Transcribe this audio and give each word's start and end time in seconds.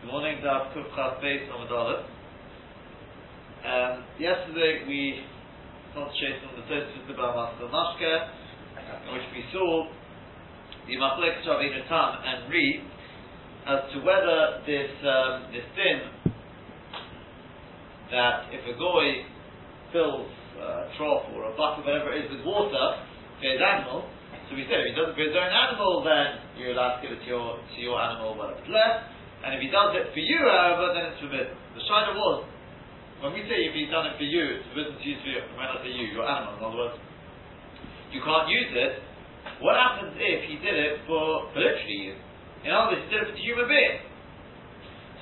Good 0.00 0.12
morning, 0.12 0.40
Daf 0.40 0.72
Kufchat 0.72 1.20
Beis 1.20 1.44
Amadala. 1.52 2.08
Um, 3.60 4.04
yesterday 4.16 4.88
we 4.88 5.20
concentrated 5.92 6.40
on 6.48 6.56
the 6.56 6.64
Tosfos 6.72 7.04
about 7.12 7.36
Master 7.36 7.68
Mashke, 7.68 8.08
in 8.80 9.12
which 9.12 9.28
we 9.36 9.44
saw 9.52 9.92
the 10.88 10.96
Machlek 10.96 11.44
Shavin 11.44 11.84
Tam 11.84 12.16
and 12.24 12.48
Re 12.48 12.80
as 13.68 13.92
to 13.92 14.00
whether 14.00 14.64
this 14.64 14.88
um, 15.04 15.52
this 15.52 15.68
din 15.76 16.00
that 18.10 18.48
if 18.56 18.64
a 18.72 18.78
goy 18.80 19.28
fills 19.92 20.32
a 20.64 20.96
trough 20.96 21.28
or 21.36 21.52
a 21.52 21.56
bucket, 21.60 21.84
whatever 21.84 22.16
it 22.16 22.24
is, 22.24 22.30
with 22.32 22.46
water 22.46 23.04
for 23.36 23.44
his 23.44 23.60
animal, 23.60 24.08
so 24.48 24.56
we 24.56 24.64
said 24.64 24.80
if 24.80 24.86
he 24.88 24.94
does 24.96 25.12
it 25.12 25.14
for 25.14 25.28
his 25.28 25.36
own 25.36 25.52
animal, 25.52 26.00
then 26.08 26.40
you're 26.56 26.72
allowed 26.72 27.04
to 27.04 27.06
give 27.06 27.12
it 27.12 27.20
to 27.20 27.28
your 27.28 27.60
to 27.60 27.78
your 27.84 28.00
animal 28.00 28.32
whatever's 28.32 28.64
left. 28.64 29.19
And 29.40 29.56
if 29.56 29.60
he 29.64 29.72
does 29.72 29.96
it 29.96 30.12
for 30.12 30.20
you, 30.20 30.40
however, 30.44 30.92
then 30.92 31.12
it's 31.12 31.20
forbidden. 31.20 31.56
The 31.72 31.82
shiner 31.88 32.12
was, 32.12 32.44
when 33.24 33.32
we 33.32 33.44
say 33.48 33.64
if 33.64 33.72
he's 33.72 33.88
done 33.88 34.08
it 34.08 34.20
for 34.20 34.28
you, 34.28 34.60
it's 34.60 34.66
forbidden 34.72 35.00
to 35.00 35.04
use 35.04 35.20
for 35.24 35.32
you, 35.32 35.42
when 35.56 35.64
I 35.64 35.80
say 35.80 35.92
you, 35.92 36.12
your 36.12 36.28
animal, 36.28 36.56
in 36.56 36.62
other 36.64 36.76
words, 36.76 36.96
you 38.12 38.20
can't 38.20 38.48
use 38.52 38.72
it. 38.76 39.00
What 39.64 39.80
happens 39.80 40.12
if 40.16 40.40
he 40.44 40.60
did 40.60 40.76
it 40.76 41.04
for, 41.08 41.48
for 41.52 41.60
literally 41.60 42.12
you? 42.12 42.14
In 42.64 42.72
other 42.72 42.96
words, 42.96 43.08
he 43.08 43.08
did 43.08 43.24
it 43.24 43.28
for 43.32 43.36
the 43.36 43.44
human 43.44 43.68
being. 43.68 43.96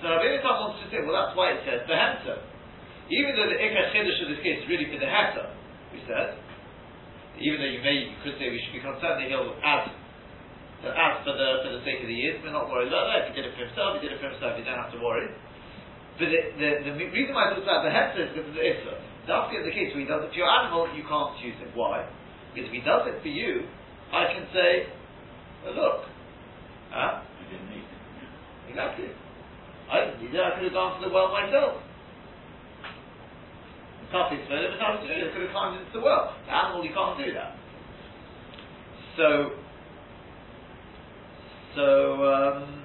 So 0.03 0.11
Rabbi 0.15 0.31
Yitzhak 0.31 0.57
wants 0.63 0.79
to 0.83 0.87
say, 0.95 1.03
well 1.03 1.15
that's 1.15 1.35
why 1.35 1.59
it 1.59 1.63
says 1.67 1.83
the 1.87 1.95
henter. 1.95 2.39
Even 3.11 3.35
though 3.35 3.51
the 3.51 3.59
Ikar 3.59 3.91
Chiddush 3.91 4.19
of 4.23 4.29
this 4.31 4.43
case 4.47 4.63
is 4.63 4.67
really 4.71 4.87
for 4.91 5.01
the 5.03 5.11
heter, 5.11 5.55
we 5.91 5.99
said, 6.07 6.39
even 7.39 7.59
though 7.59 7.71
you 7.71 7.83
may, 7.83 8.11
you 8.11 8.19
could 8.23 8.39
say 8.39 8.51
we 8.51 8.63
should 8.63 8.79
be 8.79 8.83
concerned 8.83 9.23
that 9.23 9.27
he'll 9.27 9.59
add 9.63 9.91
so 10.83 10.95
as 10.95 11.13
for 11.27 11.35
the 11.35 11.49
for 11.67 11.71
the 11.75 11.83
sake 11.83 12.03
of 12.03 12.09
the 12.09 12.15
years, 12.15 12.39
we're 12.39 12.55
not 12.55 12.71
worried 12.71 12.89
about 12.89 13.11
that. 13.11 13.27
If 13.27 13.35
he 13.35 13.43
did 13.43 13.51
it 13.51 13.55
for 13.59 13.67
himself, 13.67 13.99
he 13.99 14.07
did 14.07 14.15
it 14.15 14.23
for 14.23 14.31
himself, 14.31 14.55
you 14.55 14.63
don't 14.63 14.79
have 14.79 14.95
to 14.95 15.03
worry. 15.03 15.27
But 16.19 16.31
the, 16.35 16.41
the, 16.59 16.71
the 16.87 16.93
reason 17.15 17.35
why 17.35 17.51
I 17.51 17.55
talked 17.55 17.63
about 17.63 17.87
the 17.87 17.95
heter 17.95 18.27
is 18.27 18.31
because 18.35 18.51
of 18.51 18.59
the 18.59 18.67
Isra. 18.67 18.95
That's 19.31 19.53
the 19.55 19.75
case 19.75 19.95
where 19.95 20.03
he 20.03 20.09
does 20.09 20.25
it 20.25 20.35
for 20.35 20.41
your 20.41 20.51
animal, 20.51 20.91
you 20.91 21.05
can't 21.07 21.37
choose 21.39 21.55
it. 21.63 21.71
Why? 21.79 22.07
Because 22.51 22.71
if 22.71 22.75
he 22.75 22.83
does 22.83 23.07
it 23.07 23.23
for 23.23 23.29
you, 23.31 23.69
I 24.11 24.27
can 24.35 24.49
say, 24.51 24.91
well, 25.63 25.77
look, 25.77 25.99
huh? 26.91 27.23
You 27.23 27.47
didn't 27.55 27.71
need 27.71 27.85
it. 27.85 28.73
Exactly. 28.73 29.13
I 29.93 30.11
didn't 30.11 30.25
need 30.25 30.35
it, 30.35 30.41
I 30.41 30.57
could 30.57 30.65
have 30.65 30.75
gone 30.75 30.97
to 30.99 31.07
the 31.07 31.13
well 31.13 31.31
myself. 31.31 31.83
Coffee 34.11 34.41
for 34.49 34.57
it, 34.57 34.73
but 34.73 34.81
I 34.81 34.97
could 35.05 35.45
have 35.45 35.53
climbed 35.53 35.77
into 35.85 35.93
the 35.93 36.01
well. 36.01 36.33
The 36.49 36.53
animal, 36.55 36.81
you 36.81 36.97
can't 36.97 37.21
do 37.21 37.29
that. 37.37 37.53
So, 39.21 39.61
so, 41.75 41.85
um, 42.25 42.85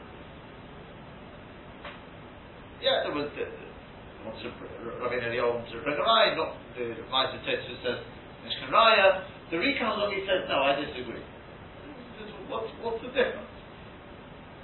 yeah, 2.81 3.07
there 3.07 3.15
was 3.15 3.31
the, 3.35 3.47
what's 4.27 4.43
Rabbi 4.43 5.15
Eliyahu 5.23 5.63
not 5.63 6.57
the 6.75 6.83
Maisa 7.07 7.39
Tetsu 7.47 7.79
says 7.79 7.99
Mishkan 8.43 8.71
Raya. 8.71 9.23
The 9.51 9.57
along, 9.57 10.11
he 10.11 10.25
says, 10.25 10.49
no, 10.49 10.65
I 10.65 10.75
disagree. 10.81 11.21
What's, 12.49 12.67
what's 12.81 13.01
the 13.03 13.09
difference? 13.13 13.53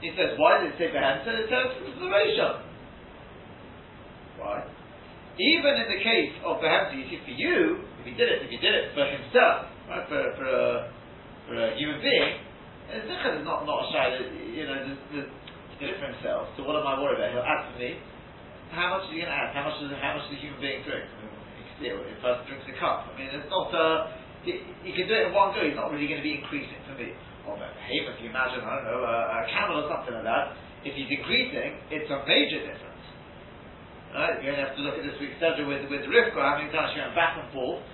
He 0.02 0.12
says, 0.16 0.36
why 0.36 0.64
did 0.64 0.74
it 0.74 0.78
say 0.80 0.90
Behem? 0.90 1.22
It 1.22 1.48
says 1.48 1.68
it's 1.84 2.00
the 2.00 2.10
Rishon. 2.10 2.64
Why? 4.40 4.66
Even 5.40 5.74
in 5.80 5.88
the 5.88 6.02
case 6.04 6.34
of 6.44 6.60
Behem, 6.60 6.92
you 6.98 7.08
see, 7.08 7.20
for 7.24 7.36
you, 7.36 7.84
if 8.00 8.06
he 8.08 8.14
did 8.16 8.28
it, 8.28 8.44
if 8.44 8.50
he 8.50 8.58
did 8.58 8.74
it 8.74 8.92
for 8.96 9.06
himself, 9.08 9.72
right, 9.88 10.04
for, 10.08 10.20
for, 10.36 10.48
a, 10.48 10.92
for 11.48 11.54
a 11.56 11.78
human 11.78 12.02
being, 12.02 12.49
it's 12.90 13.46
not, 13.46 13.66
not 13.70 13.86
a 13.86 13.88
shy, 13.94 14.18
you 14.54 14.66
know, 14.66 14.78
the, 15.14 15.22
he 15.30 15.76
did 15.78 15.94
it 15.94 15.98
for 16.02 16.10
himself, 16.10 16.50
so 16.58 16.66
what 16.66 16.76
am 16.76 16.86
I 16.90 16.98
worried 16.98 17.22
about? 17.22 17.32
He'll 17.32 17.46
to 17.46 17.76
me, 17.78 18.02
how 18.74 18.98
much 18.98 19.10
is 19.10 19.14
he 19.14 19.22
going 19.22 19.30
to 19.30 19.38
add? 19.38 19.54
How 19.54 19.66
much 19.66 19.78
does 19.82 19.90
how 19.98 20.14
much 20.14 20.30
does 20.30 20.38
a 20.38 20.42
human 20.42 20.62
being 20.62 20.82
drink? 20.86 21.06
I 21.06 21.26
you 21.58 21.64
can 21.66 21.76
see 21.82 21.88
it, 21.90 21.98
if 21.98 22.22
person 22.22 22.46
drinks 22.46 22.70
a 22.70 22.76
cup. 22.78 23.10
I 23.10 23.18
mean, 23.18 23.30
it's 23.34 23.50
not 23.50 23.74
a, 23.74 24.14
he, 24.46 24.62
he 24.86 24.92
can 24.94 25.10
do 25.10 25.14
it 25.18 25.30
in 25.30 25.34
one 25.34 25.54
go, 25.58 25.66
he's 25.66 25.78
not 25.78 25.90
really 25.90 26.06
going 26.06 26.22
to 26.22 26.26
be 26.26 26.38
increasing 26.38 26.78
for 26.86 26.94
me. 26.98 27.14
Or 27.50 27.58
hey, 27.58 28.06
if 28.06 28.18
you 28.22 28.30
imagine, 28.30 28.62
I 28.62 28.78
don't 28.78 28.88
know, 28.90 29.02
a, 29.02 29.16
a 29.42 29.50
camel 29.50 29.82
or 29.82 29.88
something 29.90 30.14
like 30.14 30.28
that, 30.28 30.54
if 30.86 30.94
he's 30.94 31.10
increasing, 31.10 31.82
it's 31.90 32.10
a 32.10 32.22
major 32.30 32.62
difference. 32.62 33.06
Right? 34.14 34.42
You're 34.42 34.54
going 34.54 34.62
to 34.62 34.68
have 34.70 34.78
to 34.78 34.84
look 34.86 34.98
at 34.98 35.06
this 35.06 35.18
week's 35.22 35.38
schedule 35.38 35.70
with, 35.70 35.86
with 35.90 36.06
Rivka, 36.10 36.38
how 36.38 36.58
many 36.58 36.70
times 36.74 36.94
she 36.94 37.02
went 37.02 37.14
back 37.14 37.38
and 37.38 37.50
forth. 37.54 37.86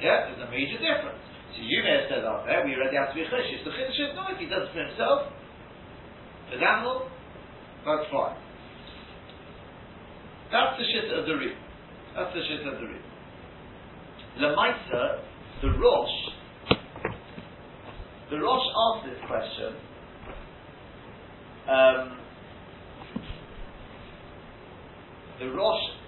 Yeah, 0.00 0.30
there's 0.30 0.42
a 0.42 0.50
major 0.50 0.80
difference. 0.80 1.22
So 1.56 1.58
you 1.62 1.82
may 1.82 1.98
have 1.98 2.06
said 2.08 2.24
out 2.24 2.46
there, 2.46 2.64
we 2.64 2.74
already 2.74 2.96
have 2.96 3.10
to 3.10 3.16
be 3.18 3.24
cheshish. 3.26 3.64
The 3.64 3.74
cheshish 3.74 3.98
is 3.98 4.14
no, 4.14 4.30
if 4.30 4.38
he 4.38 4.46
does 4.46 4.68
it 4.68 4.72
for 4.72 4.82
himself, 4.86 5.32
his 6.50 6.62
animal, 6.62 7.10
that's 7.84 8.06
fine. 8.10 8.36
That's 10.52 10.78
the 10.78 10.86
shit 10.86 11.10
of 11.16 11.26
the 11.26 11.34
re. 11.34 11.54
That's 12.16 12.34
the 12.34 12.42
shit 12.46 12.66
of 12.66 12.74
the 12.78 12.86
re. 12.86 12.98
Lamaisa, 14.38 15.22
the 15.62 15.70
Rosh, 15.78 16.18
the 18.30 18.38
Rosh 18.38 18.62
asked 18.62 19.06
this 19.10 19.18
question. 19.26 19.74
Um, 21.68 22.18
the 25.40 25.50
Rosh 25.50 25.99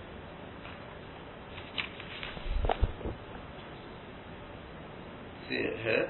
see 5.52 5.60
it 5.60 5.76
here. 5.84 6.08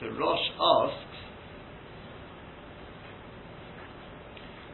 The 0.00 0.08
Rosh 0.16 0.46
asks. 0.56 1.16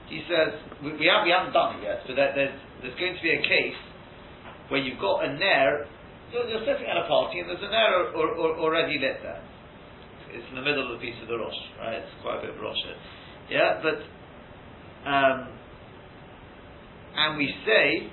He 0.06 0.22
says 0.28 0.54
we, 0.84 0.92
we, 0.94 1.06
have, 1.10 1.24
we 1.24 1.32
haven't 1.34 1.52
done 1.52 1.80
it 1.80 1.82
yet, 1.82 2.04
there, 2.06 2.32
there's 2.34 2.54
there's 2.82 2.98
going 2.98 3.14
to 3.14 3.22
be 3.22 3.30
a 3.30 3.42
case 3.42 3.78
where 4.68 4.80
you've 4.80 5.00
got 5.00 5.24
a 5.24 5.34
nair. 5.38 5.86
You're, 6.30 6.46
you're 6.48 6.66
sitting 6.66 6.86
at 6.86 6.96
a 6.96 7.06
party 7.06 7.40
and 7.40 7.48
there's 7.48 7.62
a 7.62 7.70
nair 7.70 8.10
or, 8.14 8.34
or, 8.34 8.58
already 8.58 8.98
lit 8.98 9.22
there. 9.22 9.42
It's 10.32 10.46
in 10.48 10.56
the 10.56 10.62
middle 10.62 10.90
of 10.92 10.98
the 10.98 11.04
piece 11.04 11.16
of 11.22 11.28
the 11.28 11.36
Rosh, 11.36 11.60
right? 11.78 12.00
It's 12.02 12.16
quite 12.22 12.38
a 12.38 12.40
bit 12.42 12.50
of 12.56 12.60
Rosh 12.60 12.76
here. 12.84 13.58
Yeah, 13.58 13.80
but 13.82 13.98
um, 15.08 15.48
and 17.16 17.38
we 17.38 17.52
say 17.66 18.10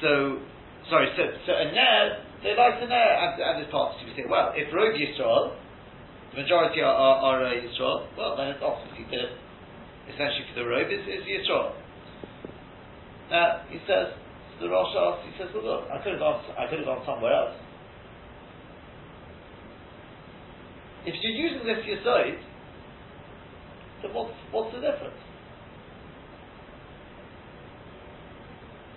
so. 0.00 0.38
Sorry, 0.88 1.08
so 1.16 1.22
so 1.46 1.52
a 1.52 1.72
nair 1.72 2.27
they 2.42 2.54
like 2.54 2.78
to 2.78 2.86
know 2.86 2.94
at, 2.94 3.40
at 3.40 3.58
this 3.58 3.70
part. 3.70 3.96
We 4.04 4.14
say, 4.14 4.26
well, 4.28 4.52
if 4.54 4.70
Rov 4.70 4.94
Yisrael, 4.94 5.58
the 6.30 6.42
majority 6.42 6.80
are, 6.80 6.94
are, 6.94 7.16
are 7.18 7.46
uh, 7.46 7.50
Yisrael, 7.50 8.06
well, 8.16 8.36
then 8.36 8.54
it's 8.54 8.62
obviously 8.62 9.06
the, 9.10 9.34
essentially 10.12 10.46
for 10.54 10.62
the 10.62 10.66
Rov 10.70 10.86
is, 10.86 11.02
is 11.06 11.26
Yisrael. 11.26 11.74
Now, 13.30 13.62
he 13.68 13.78
says, 13.86 14.14
the 14.60 14.68
Rosh 14.68 14.94
asks, 14.94 15.26
he 15.26 15.32
says, 15.38 15.50
well, 15.54 15.64
look, 15.64 15.90
I 15.90 16.02
could 16.02 16.12
have 16.14 16.22
gone, 16.22 16.42
I 16.58 16.66
could 16.70 16.78
have 16.78 16.86
gone 16.86 17.02
somewhere 17.06 17.34
else. 17.34 17.56
If 21.06 21.14
you're 21.22 21.38
using 21.38 21.66
this 21.66 21.82
Yisrael, 21.86 22.38
then 24.02 24.14
what's, 24.14 24.34
what's 24.52 24.74
the 24.74 24.80
difference? 24.80 25.18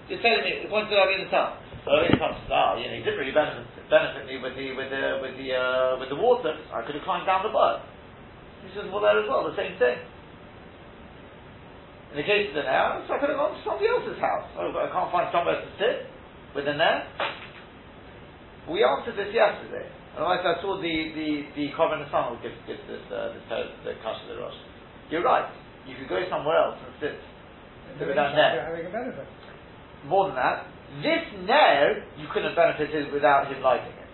You're 0.09 0.21
telling 0.21 0.43
me, 0.43 0.59
the 0.61 0.69
point 0.69 0.89
that 0.89 0.99
I've 0.99 1.17
been 1.17 1.29
town. 1.31 1.60
So 1.60 1.60
it 1.81 2.13
comes 2.21 2.37
to 2.45 2.53
ah, 2.53 2.77
you 2.77 2.85
know, 2.85 2.93
he 2.93 3.01
didn't 3.01 3.17
really 3.17 3.33
benefit, 3.33 3.65
benefit 3.89 4.29
me 4.29 4.37
with 4.37 4.53
the 4.53 4.77
with 4.77 4.89
the 4.93 5.03
with 5.17 5.33
the 5.37 5.49
uh, 5.57 5.97
with 5.97 6.09
the 6.13 6.19
water. 6.19 6.53
I 6.69 6.85
could 6.85 6.93
have 6.93 7.03
climbed 7.03 7.25
down 7.25 7.41
the 7.41 7.49
boat. 7.49 7.81
He 8.61 8.69
says, 8.77 8.85
well, 8.93 9.01
there 9.01 9.17
as 9.17 9.25
well, 9.25 9.49
the 9.49 9.57
same 9.57 9.73
thing. 9.81 9.97
In 12.13 12.21
the 12.21 12.27
case 12.27 12.53
of 12.53 12.61
the 12.61 12.67
nair, 12.67 13.01
so 13.07 13.15
I 13.15 13.17
could 13.17 13.33
have 13.33 13.39
gone 13.39 13.57
to 13.57 13.61
somebody 13.65 13.89
else's 13.89 14.19
house. 14.21 14.45
Oh, 14.59 14.69
but 14.69 14.85
I 14.85 14.89
can't 14.93 15.09
find 15.09 15.31
somewhere 15.33 15.57
to 15.57 15.69
sit 15.81 16.05
with 16.53 16.69
the 16.69 16.75
nair. 16.77 17.07
We 18.69 18.85
answered 18.85 19.17
this 19.17 19.33
yesterday. 19.33 19.89
Otherwise, 20.13 20.43
I 20.43 20.61
saw 20.61 20.77
the 20.77 20.95
the 21.17 21.29
the 21.55 21.65
Kovan 21.73 22.03
Son 22.11 22.35
will 22.35 22.41
give, 22.43 22.53
give 22.67 22.77
this 22.85 23.01
uh, 23.09 23.33
this 23.33 23.45
uh, 23.49 23.73
the 23.87 23.97
Kasha 24.03 24.27
the 24.27 24.37
Rosh. 24.37 24.59
You're 25.09 25.23
right. 25.23 25.49
You 25.87 25.95
could 25.97 26.11
go 26.11 26.21
somewhere 26.29 26.61
else 26.61 26.77
and 26.83 26.93
sit, 27.01 27.15
sit 27.97 28.05
without 28.05 28.35
nair. 28.35 28.69
Having 28.69 28.85
a 28.85 28.93
benefit. 28.93 29.27
More 30.05 30.27
than 30.27 30.35
that, 30.35 30.67
this 30.99 31.23
nair, 31.47 32.03
you 32.19 32.27
couldn't 32.33 32.51
have 32.51 32.59
benefited 32.59 33.13
without 33.15 33.47
him 33.47 33.63
lighting 33.63 33.95
it. 33.95 34.11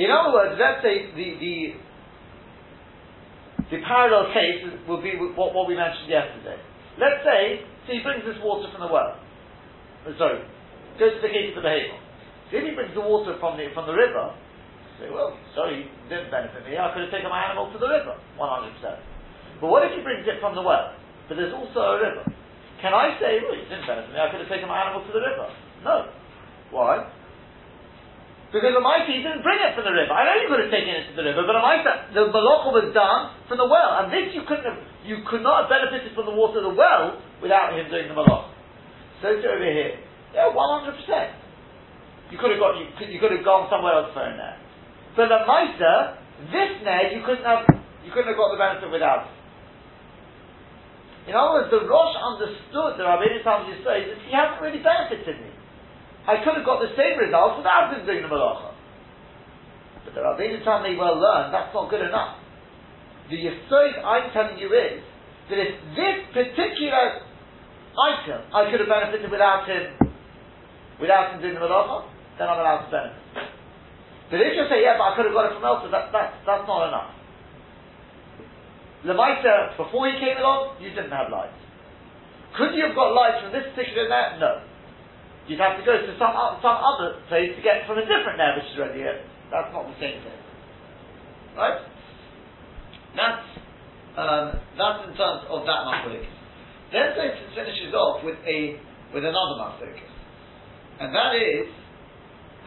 In 0.00 0.08
other 0.08 0.32
words, 0.32 0.56
let's 0.56 0.80
say 0.80 1.12
the, 1.12 1.28
the, 1.36 1.56
the 3.68 3.78
parallel 3.84 4.32
case 4.32 4.64
will 4.88 5.04
be 5.04 5.12
what, 5.36 5.52
what 5.52 5.68
we 5.68 5.76
mentioned 5.76 6.08
yesterday. 6.08 6.56
Let's 6.96 7.20
say, 7.20 7.60
so 7.84 7.92
he 7.92 8.00
brings 8.00 8.24
this 8.24 8.40
water 8.40 8.72
from 8.72 8.80
the 8.80 8.88
well. 8.88 9.20
Uh, 10.08 10.16
sorry, 10.16 10.40
goes 10.96 11.20
to 11.20 11.20
the 11.20 11.28
case 11.28 11.52
of 11.52 11.60
the 11.60 11.68
behavior. 11.68 12.00
So 12.48 12.56
if 12.56 12.64
he 12.64 12.72
brings 12.72 12.96
the 12.96 13.04
water 13.04 13.36
from 13.36 13.60
the, 13.60 13.68
from 13.76 13.84
the 13.84 13.92
river, 13.92 14.32
say, 14.96 15.12
well, 15.12 15.36
sorry, 15.52 15.84
didn't 16.08 16.32
benefit 16.32 16.64
me, 16.64 16.80
I 16.80 16.88
could 16.96 17.04
have 17.04 17.12
taken 17.12 17.28
my 17.28 17.44
animal 17.44 17.68
to 17.72 17.78
the 17.78 17.88
river, 17.92 18.16
100%. 18.40 19.60
But 19.60 19.68
what 19.68 19.84
if 19.84 19.92
he 19.92 20.00
brings 20.00 20.24
it 20.24 20.40
from 20.40 20.56
the 20.56 20.64
well? 20.64 20.96
But 21.28 21.36
there's 21.36 21.52
also 21.52 21.80
a 21.80 21.96
river. 22.00 22.24
Can 22.82 22.90
I 22.90 23.14
say, 23.22 23.38
well, 23.46 23.54
it 23.54 23.70
didn't 23.70 23.86
benefit 23.86 24.10
me, 24.10 24.18
I 24.18 24.26
could 24.34 24.42
have 24.42 24.50
taken 24.50 24.66
my 24.66 24.82
animal 24.82 25.06
to 25.06 25.12
the 25.14 25.22
river? 25.22 25.46
No. 25.86 26.10
Why? 26.74 27.06
Because 28.50 28.74
the 28.74 28.84
mighty 28.84 29.22
didn't 29.22 29.40
bring 29.40 29.56
it 29.62 29.72
from 29.72 29.86
the 29.88 29.94
river. 29.94 30.12
I 30.12 30.28
know 30.28 30.36
you 30.42 30.50
could 30.50 30.60
have 30.66 30.74
taken 30.74 30.92
it 30.92 31.08
to 31.08 31.16
the 31.16 31.24
river, 31.24 31.46
but 31.46 31.56
the 31.56 31.62
mighty, 31.62 31.88
the 32.12 32.28
malacha 32.28 32.68
was 32.74 32.90
done 32.92 33.38
from 33.48 33.62
the 33.62 33.68
well, 33.70 34.02
and 34.02 34.12
this 34.12 34.34
you 34.34 34.44
couldn't 34.44 34.66
have, 34.66 34.76
you 35.06 35.24
could 35.24 35.40
not 35.40 35.64
have 35.64 35.68
benefited 35.72 36.12
from 36.12 36.28
the 36.28 36.36
water 36.36 36.60
of 36.60 36.68
the 36.68 36.76
well 36.76 37.22
without 37.40 37.72
him 37.72 37.88
doing 37.88 38.10
the 38.10 38.18
malacha. 38.18 38.52
So 39.22 39.30
it's 39.30 39.46
over 39.46 39.62
here. 39.62 40.02
Yeah, 40.34 40.50
one 40.50 40.82
hundred 40.82 40.98
percent. 40.98 41.38
You 42.34 42.36
could 42.40 42.50
have 42.50 42.60
got 42.60 42.74
you 42.80 42.90
could, 42.98 43.08
you 43.12 43.20
could 43.22 43.30
have 43.30 43.44
gone 43.44 43.70
somewhere 43.70 43.94
else 43.94 44.10
for 44.10 44.26
a 44.26 44.32
there. 44.34 44.58
But 45.14 45.28
the 45.30 45.44
mitre, 45.46 46.18
this 46.50 46.80
net, 46.82 47.14
you 47.14 47.22
couldn't 47.22 47.44
have 47.44 47.62
you 48.02 48.10
couldn't 48.10 48.32
have 48.32 48.40
got 48.40 48.50
the 48.50 48.60
benefit 48.60 48.90
without. 48.90 49.28
In 51.26 51.38
other 51.38 51.54
words, 51.54 51.70
the 51.70 51.86
Rosh 51.86 52.16
understood 52.18 52.98
the 52.98 53.06
Rabbeinu 53.06 53.46
Tam 53.46 53.70
Yisrael 53.70 54.10
that 54.10 54.18
he 54.26 54.30
hasn't 54.34 54.58
really 54.58 54.82
benefited 54.82 55.38
me. 55.38 55.54
I 56.26 56.42
could 56.42 56.58
have 56.58 56.66
got 56.66 56.82
the 56.82 56.90
same 56.98 57.18
results 57.18 57.62
without 57.62 57.94
him 57.94 58.02
doing 58.06 58.22
the 58.26 58.30
malacha. 58.30 58.74
But 60.02 60.14
the 60.18 60.22
Rabbeinu 60.22 60.66
Tam 60.66 60.82
may 60.82 60.98
well 60.98 61.18
learn 61.18 61.54
that's 61.54 61.70
not 61.70 61.90
good 61.90 62.02
enough. 62.02 62.42
The 63.30 63.38
Yisod 63.38 64.02
I'm 64.02 64.34
telling 64.34 64.58
you 64.58 64.66
is 64.74 64.98
that 65.50 65.58
if 65.62 65.70
this 65.94 66.18
particular 66.34 67.22
item 67.94 68.40
I 68.50 68.66
could 68.70 68.82
have 68.82 68.90
benefited 68.90 69.30
without 69.30 69.70
him, 69.70 70.10
without 70.98 71.34
him 71.34 71.40
doing 71.40 71.54
the 71.54 71.62
malacha, 71.62 72.10
then 72.38 72.50
I'm 72.50 72.58
allowed 72.58 72.86
to 72.86 72.90
benefit. 72.90 73.22
But 74.26 74.40
if 74.42 74.56
you 74.58 74.64
say, 74.66 74.82
yeah, 74.82 74.98
but 74.98 75.12
I 75.12 75.16
could 75.16 75.26
have 75.30 75.36
got 75.36 75.52
it 75.52 75.54
from 75.54 75.62
elsewhere, 75.62 75.92
that, 75.92 76.10
that, 76.10 76.40
that's 76.42 76.66
not 76.66 76.88
enough. 76.88 77.14
Lemaita, 79.04 79.76
before 79.76 80.06
he 80.10 80.18
came 80.22 80.38
along, 80.38 80.78
you 80.78 80.90
didn't 80.90 81.10
have 81.10 81.30
lights. 81.30 81.58
Could 82.56 82.74
you 82.76 82.86
have 82.86 82.94
got 82.94 83.16
lights 83.16 83.42
from 83.42 83.50
this 83.50 83.66
particular 83.74 84.08
net? 84.08 84.38
No. 84.38 84.62
You'd 85.48 85.58
have 85.58 85.74
to 85.80 85.84
go 85.84 85.98
to 85.98 86.12
some, 86.20 86.34
some 86.62 86.78
other 86.78 87.18
place 87.26 87.50
to 87.56 87.62
get 87.62 87.82
from 87.86 87.98
a 87.98 88.06
different 88.06 88.38
net 88.38 88.62
which 88.62 88.70
is 88.70 88.78
ready 88.78 89.02
here. 89.02 89.26
That's 89.50 89.72
not 89.74 89.90
the 89.90 89.98
same 89.98 90.22
thing. 90.22 90.40
Right? 91.58 91.82
That's, 93.18 93.46
um, 94.16 94.46
that's 94.78 95.00
in 95.10 95.12
terms 95.18 95.44
of 95.50 95.66
that 95.66 95.80
machloek. 95.88 96.24
Then 96.92 97.16
Tosfos 97.16 97.56
finishes 97.56 97.92
off 97.96 98.20
with 98.22 98.36
a 98.44 98.76
with 99.16 99.24
another 99.24 99.56
machloek, 99.60 99.96
and 101.00 101.08
that 101.12 101.32
is 101.36 101.68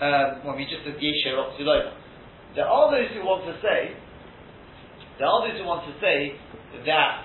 um, 0.01 0.45
when 0.45 0.57
we 0.57 0.65
just 0.65 0.85
Yesher 0.85 1.37
Otziloma. 1.37 1.93
There 2.55 2.65
are 2.65 2.89
those 2.89 3.09
who 3.13 3.21
want 3.25 3.45
to 3.45 3.53
say, 3.61 3.93
are 5.23 5.47
those 5.47 5.55
who 5.55 5.63
want 5.63 5.87
to 5.87 5.93
say 6.03 6.35
that 6.85 7.23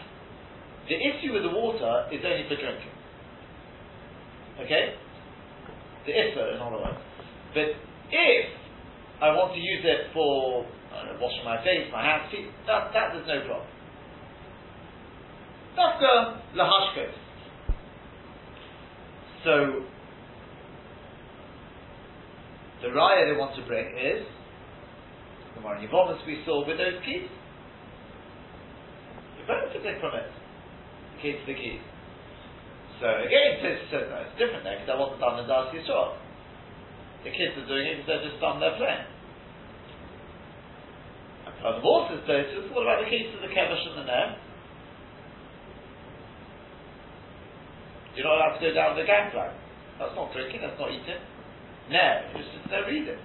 the 0.86 0.94
issue 0.94 1.34
with 1.34 1.42
the 1.42 1.50
water 1.50 2.06
is 2.14 2.22
only 2.22 2.46
for 2.46 2.54
drinking. 2.54 2.94
Okay? 4.62 4.94
the 6.06 6.12
Issa, 6.12 6.54
in 6.54 6.60
other 6.60 6.76
words. 6.76 6.98
But 7.54 7.76
if 8.10 8.46
I 9.20 9.30
want 9.36 9.52
to 9.54 9.60
use 9.60 9.84
it 9.84 10.12
for 10.14 10.64
washing 11.20 11.44
my 11.44 11.62
face, 11.62 11.88
my 11.92 12.02
hands, 12.02 12.30
feet, 12.30 12.48
that, 12.66 12.92
that 12.92 13.12
there's 13.12 13.26
no 13.26 13.46
problem. 13.46 13.68
The 15.76 16.60
lahashkos. 16.60 17.14
So 19.44 19.84
the 22.82 22.88
raya 22.88 23.32
they 23.32 23.38
want 23.38 23.56
to 23.56 23.62
bring 23.66 23.86
is 23.96 24.26
the 25.56 25.62
one 25.62 25.76
Yavonis 25.78 26.26
we 26.26 26.42
saw 26.44 26.66
with 26.66 26.76
those 26.76 27.00
keys. 27.04 27.28
Benefiting 29.50 29.98
from 29.98 30.14
it. 30.14 30.30
The 30.30 31.18
keys 31.18 31.42
to 31.42 31.46
the 31.50 31.58
keys. 31.58 31.82
So 33.02 33.10
again, 33.18 33.58
Tis 33.58 33.82
says 33.90 34.06
no, 34.06 34.22
it's 34.22 34.38
different 34.38 34.62
there 34.62 34.78
because 34.78 34.94
that 34.94 35.00
wasn't 35.00 35.18
done 35.18 35.42
in 35.42 35.50
Das 35.50 35.74
Yisrael. 35.74 36.14
The 37.26 37.34
kids 37.34 37.58
are 37.58 37.66
doing 37.66 37.82
it 37.90 37.98
because 37.98 38.06
they're 38.14 38.26
just 38.30 38.38
done 38.38 38.62
their 38.62 38.78
playing. 38.78 39.10
And 41.50 41.54
furthermore, 41.58 42.14
says 42.14 42.22
Tosfos, 42.30 42.70
what 42.70 42.86
about 42.86 43.02
the 43.02 43.10
case 43.10 43.26
of 43.34 43.42
the 43.42 43.50
Kevish 43.50 43.82
and 43.90 43.98
the 43.98 44.06
Nem? 44.06 44.28
You're 48.14 48.28
not 48.30 48.38
allowed 48.38 48.54
to 48.54 48.62
go 48.62 48.70
down 48.70 48.94
the 48.94 49.08
gangplank. 49.08 49.56
That's 49.98 50.14
not 50.14 50.30
drinking, 50.30 50.60
that's 50.62 50.78
not 50.78 50.94
eating. 50.94 51.22
No, 51.90 52.06
it's 52.38 52.52
just 52.54 52.70
no 52.70 52.86
reading. 52.86 53.18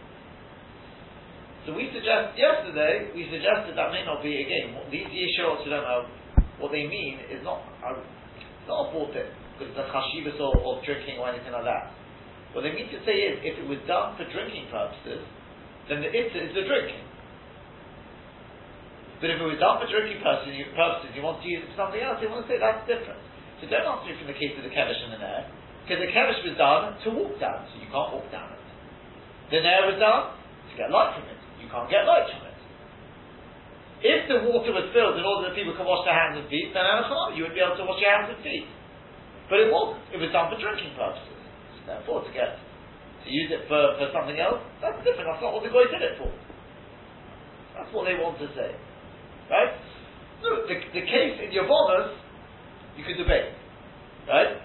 So 1.66 1.74
we 1.74 1.90
suggest 1.90 2.38
yesterday 2.38 3.10
we 3.18 3.26
suggested 3.30 3.74
that 3.74 3.90
may 3.90 4.06
not 4.06 4.22
be 4.22 4.38
again 4.38 4.78
these 4.94 5.10
yeshurot 5.10 5.66
who 5.66 5.74
don't 5.74 5.82
know 5.82 6.06
what 6.62 6.72
they 6.72 6.86
mean 6.86 7.20
is 7.26 7.42
not 7.42 7.66
uh, 7.82 7.98
not 8.70 8.90
a 8.90 8.94
bought 8.94 9.14
because 9.14 9.74
the 9.74 9.86
chashivas 9.90 10.38
of, 10.38 10.62
of 10.62 10.84
drinking 10.86 11.18
or 11.18 11.32
anything 11.32 11.52
like 11.52 11.66
that. 11.66 11.96
What 12.56 12.64
they 12.64 12.72
mean 12.72 12.88
to 12.88 13.00
say 13.04 13.20
is, 13.20 13.44
if 13.44 13.60
it 13.60 13.68
was 13.68 13.84
done 13.84 14.16
for 14.16 14.24
drinking 14.32 14.72
purposes, 14.72 15.28
then 15.92 16.00
the 16.00 16.08
itter 16.08 16.40
is 16.40 16.56
the 16.56 16.64
drinking. 16.64 17.04
But 19.20 19.32
if 19.32 19.44
it 19.44 19.48
was 19.48 19.60
done 19.60 19.84
for 19.84 19.88
drinking 19.92 20.24
purposes, 20.24 20.56
you, 20.56 20.72
purposes, 20.72 21.12
you 21.16 21.24
want 21.24 21.44
to 21.44 21.48
use 21.48 21.64
it 21.64 21.72
for 21.76 21.88
something 21.88 22.00
else, 22.00 22.20
you 22.24 22.32
want 22.32 22.48
to 22.48 22.50
say 22.52 22.60
that's 22.60 22.84
different. 22.88 23.20
So 23.60 23.68
don't 23.68 23.84
answer 23.84 24.08
me 24.08 24.16
from 24.20 24.32
the 24.32 24.40
case 24.40 24.56
of 24.56 24.64
the 24.64 24.72
kevish 24.72 25.00
and 25.04 25.12
the 25.16 25.20
nair, 25.20 25.52
because 25.84 26.00
the 26.00 26.12
kevish 26.12 26.40
was 26.48 26.56
done 26.56 26.96
to 27.04 27.08
walk 27.12 27.36
down, 27.44 27.68
so 27.72 27.76
you 27.80 27.92
can't 27.92 28.12
walk 28.12 28.28
down 28.32 28.56
it. 28.56 28.64
The 29.52 29.60
nair 29.60 29.92
was 29.92 30.00
done 30.00 30.36
to 30.36 30.74
get 30.80 30.92
light 30.92 31.16
from 31.16 31.28
it, 31.32 31.35
you 31.66 31.74
can't 31.74 31.90
get 31.90 32.06
light 32.06 32.30
from 32.30 32.46
it. 32.46 32.58
If 34.06 34.30
the 34.30 34.46
water 34.46 34.70
was 34.70 34.94
filled 34.94 35.18
in 35.18 35.26
order 35.26 35.50
that 35.50 35.58
people 35.58 35.74
could 35.74 35.90
wash 35.90 36.06
their 36.06 36.14
hands 36.14 36.38
and 36.38 36.46
feet, 36.46 36.70
then 36.78 36.86
you 37.34 37.42
would 37.42 37.58
be 37.58 37.64
able 37.64 37.74
to 37.74 37.86
wash 37.90 37.98
your 37.98 38.14
hands 38.14 38.30
and 38.30 38.38
feet. 38.46 38.70
But 39.50 39.66
it 39.66 39.74
wasn't. 39.74 40.06
It 40.14 40.22
was 40.22 40.30
done 40.30 40.54
for 40.54 40.62
drinking 40.62 40.94
purposes. 40.94 41.34
Therefore, 41.90 42.22
to 42.22 42.30
get 42.30 42.62
to 43.26 43.28
use 43.30 43.50
it 43.50 43.66
for, 43.66 43.98
for 43.98 44.14
something 44.14 44.38
else, 44.38 44.62
that's 44.78 45.02
different. 45.02 45.26
That's 45.26 45.42
not 45.42 45.58
what 45.58 45.66
the 45.66 45.74
guy 45.74 45.90
did 45.90 46.06
it 46.06 46.22
for. 46.22 46.30
That's 47.74 47.90
what 47.90 48.06
they 48.06 48.18
want 48.18 48.38
to 48.42 48.50
say. 48.54 48.78
Right? 49.50 49.74
The, 50.46 50.70
the 50.70 51.06
case 51.06 51.42
in 51.42 51.50
Yavonis, 51.50 52.14
you 52.98 53.06
could 53.06 53.18
debate. 53.18 53.58
Right? 54.30 54.62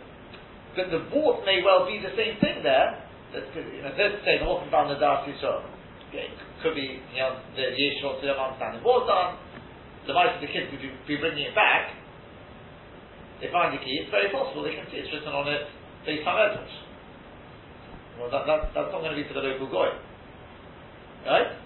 But 0.77 0.93
the 0.93 1.09
bought 1.09 1.49
may 1.49 1.65
well 1.65 1.89
be 1.89 2.01
the 2.01 2.13
same 2.13 2.37
thing 2.41 2.61
there. 2.61 3.05
That's, 3.33 3.49
you 3.57 3.85
know, 3.85 3.93
let's 3.97 4.21
say 4.25 4.37
the 4.37 4.45
walking 4.45 4.69
down 4.69 4.93
the 4.93 5.01
Yisrael. 5.01 5.65
Okay, 6.11 6.27
could 6.63 6.75
be, 6.75 6.99
you 6.99 7.23
know, 7.23 7.39
the 7.55 7.71
Yeshua 7.71 8.19
to 8.19 8.27
them 8.27 8.37
understanding 8.37 8.83
was 8.83 9.07
done. 9.07 9.39
The 10.07 10.13
mice 10.13 10.35
of 10.35 10.43
the 10.43 10.51
kids 10.51 10.67
would 10.75 10.83
be 10.83 11.17
bringing 11.17 11.47
it 11.47 11.55
back 11.55 11.95
they 13.41 13.49
find 13.49 13.73
the 13.73 13.81
key, 13.81 14.05
it's 14.05 14.13
very 14.13 14.29
possible 14.29 14.61
they 14.61 14.77
can 14.77 14.85
see 14.93 15.01
it's 15.01 15.09
written 15.09 15.33
on 15.33 15.49
it 15.49 15.65
Beis 16.05 16.21
HaMedrash. 16.21 16.77
Well, 18.21 18.29
that, 18.29 18.45
that, 18.45 18.77
that's 18.77 18.93
not 18.93 19.01
going 19.01 19.17
to 19.17 19.21
be 19.21 19.25
for 19.25 19.33
the 19.33 19.45
local 19.45 19.65
goy. 19.73 19.89
Right? 21.25 21.57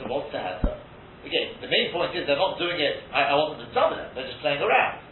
So 0.00 0.08
what's 0.08 0.32
the 0.32 0.40
answer? 0.40 0.80
Again, 1.24 1.60
the 1.60 1.68
main 1.68 1.92
point 1.92 2.16
is 2.16 2.24
they're 2.24 2.40
not 2.40 2.56
doing 2.56 2.80
it, 2.80 3.04
I, 3.12 3.32
I 3.32 3.34
wasn't 3.36 3.68
determinate, 3.68 4.16
they're 4.16 4.28
just 4.28 4.40
playing 4.40 4.64
around. 4.64 5.04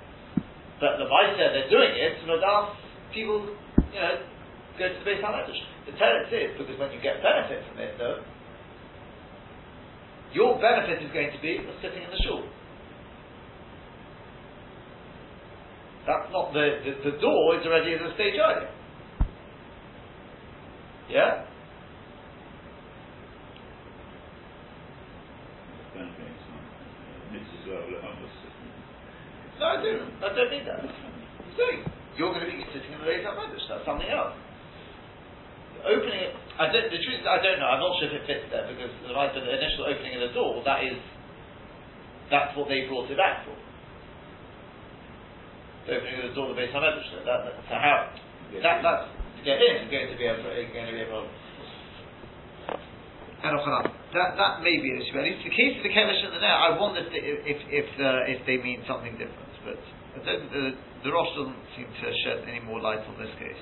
But 0.80 0.96
the 0.96 1.08
vice 1.08 1.36
said 1.36 1.52
they're 1.52 1.72
doing 1.72 1.92
it 1.92 2.24
to 2.24 2.40
ask 2.40 2.72
people, 3.12 3.52
you 3.92 4.00
know, 4.00 4.16
go 4.80 4.88
to 4.88 4.96
the 4.96 5.04
Beis 5.04 5.20
HaMedrash. 5.20 5.60
The 5.84 5.92
tenant 6.00 6.32
is, 6.32 6.56
because 6.56 6.76
when 6.80 6.88
you 6.96 7.04
get 7.04 7.20
benefit 7.20 7.68
from 7.68 7.84
it, 7.84 8.00
though, 8.00 8.24
your 10.34 10.60
benefit 10.60 11.02
is 11.02 11.12
going 11.12 11.30
to 11.32 11.40
be 11.40 11.60
sitting 11.80 12.02
in 12.02 12.10
the 12.10 12.20
shul. 12.24 12.44
That's 16.06 16.32
not 16.32 16.52
the, 16.52 16.82
the, 16.84 17.10
the 17.10 17.16
door 17.18 17.60
is 17.60 17.66
already 17.66 17.92
in 17.94 18.02
the 18.02 18.14
stage 18.14 18.34
earlier. 18.34 18.70
Yeah? 21.08 21.44
No, 29.62 29.66
I 29.66 29.82
do. 29.82 29.94
I 30.18 30.34
don't 30.34 30.50
mean 30.50 30.66
that. 30.66 30.80
I'm 30.80 31.92
you're 32.18 32.34
going 32.34 32.44
to 32.44 32.50
be 32.50 32.64
sitting 32.74 32.92
in 32.92 32.98
the 32.98 33.06
Beis 33.06 33.24
HaMedrash. 33.24 33.68
That's 33.68 33.86
something 33.86 34.08
else. 34.08 34.34
Opening 35.86 36.18
it, 36.18 36.34
I 36.60 36.68
don't, 36.68 36.88
the 36.92 37.00
truth 37.00 37.20
is, 37.20 37.26
I 37.26 37.40
don't 37.40 37.58
know. 37.58 37.68
I'm 37.68 37.80
not 37.80 37.96
sure 37.96 38.12
if 38.12 38.20
it 38.20 38.28
fits 38.28 38.46
there 38.52 38.68
because 38.68 38.92
the, 39.04 39.12
the 39.12 39.52
initial 39.56 39.88
opening 39.88 40.20
of 40.20 40.28
the 40.28 40.32
door, 40.36 40.60
that 40.68 40.84
is, 40.84 41.00
that's 42.28 42.52
what 42.56 42.68
they 42.68 42.84
brought 42.88 43.08
it 43.08 43.16
back 43.16 43.44
for 43.48 43.56
the 45.86 45.98
opening 45.98 46.22
of 46.22 46.30
the 46.30 46.34
door 46.34 46.54
the 46.54 46.58
Beis 46.60 46.70
Hamedrash. 46.70 47.10
That, 47.26 47.42
that, 47.42 47.54
so 47.66 47.74
how 47.74 48.14
that 48.62 48.78
that's 48.84 49.06
to 49.10 49.42
get 49.42 49.58
in 49.58 49.82
is 49.82 49.90
going 49.90 50.14
to 50.14 50.18
be 50.18 50.26
a 50.26 50.34
going 50.38 50.86
to 50.86 50.94
be 50.94 51.02
a 51.02 51.10
problem. 51.10 51.32
That 53.42 54.38
that 54.38 54.62
may 54.62 54.78
be 54.78 54.94
an 54.94 55.02
issue. 55.02 55.18
At 55.18 55.26
least 55.26 55.42
the 55.42 55.50
case 55.50 55.74
of 55.74 55.82
the 55.82 55.90
Kevish 55.90 56.22
and 56.22 56.30
the 56.36 56.38
Nair, 56.38 56.54
I 56.54 56.78
wonder 56.78 57.02
if 57.02 57.10
they, 57.10 57.18
if 57.18 57.58
if, 57.66 57.88
uh, 57.98 58.30
if 58.30 58.46
they 58.46 58.62
mean 58.62 58.86
something 58.86 59.18
different. 59.18 59.50
But 59.66 59.82
the, 60.22 60.78
the 61.02 61.10
Rosh 61.10 61.34
doesn't 61.34 61.64
seem 61.74 61.90
to 61.90 62.06
shed 62.22 62.46
any 62.46 62.60
more 62.60 62.78
light 62.78 63.02
on 63.02 63.18
this 63.18 63.34
case. 63.42 63.58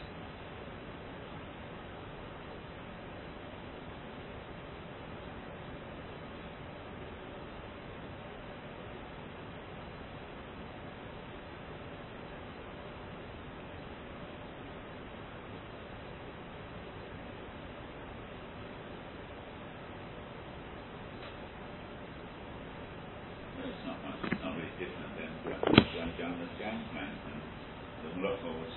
Malacha 28.20 28.52
was 28.52 28.76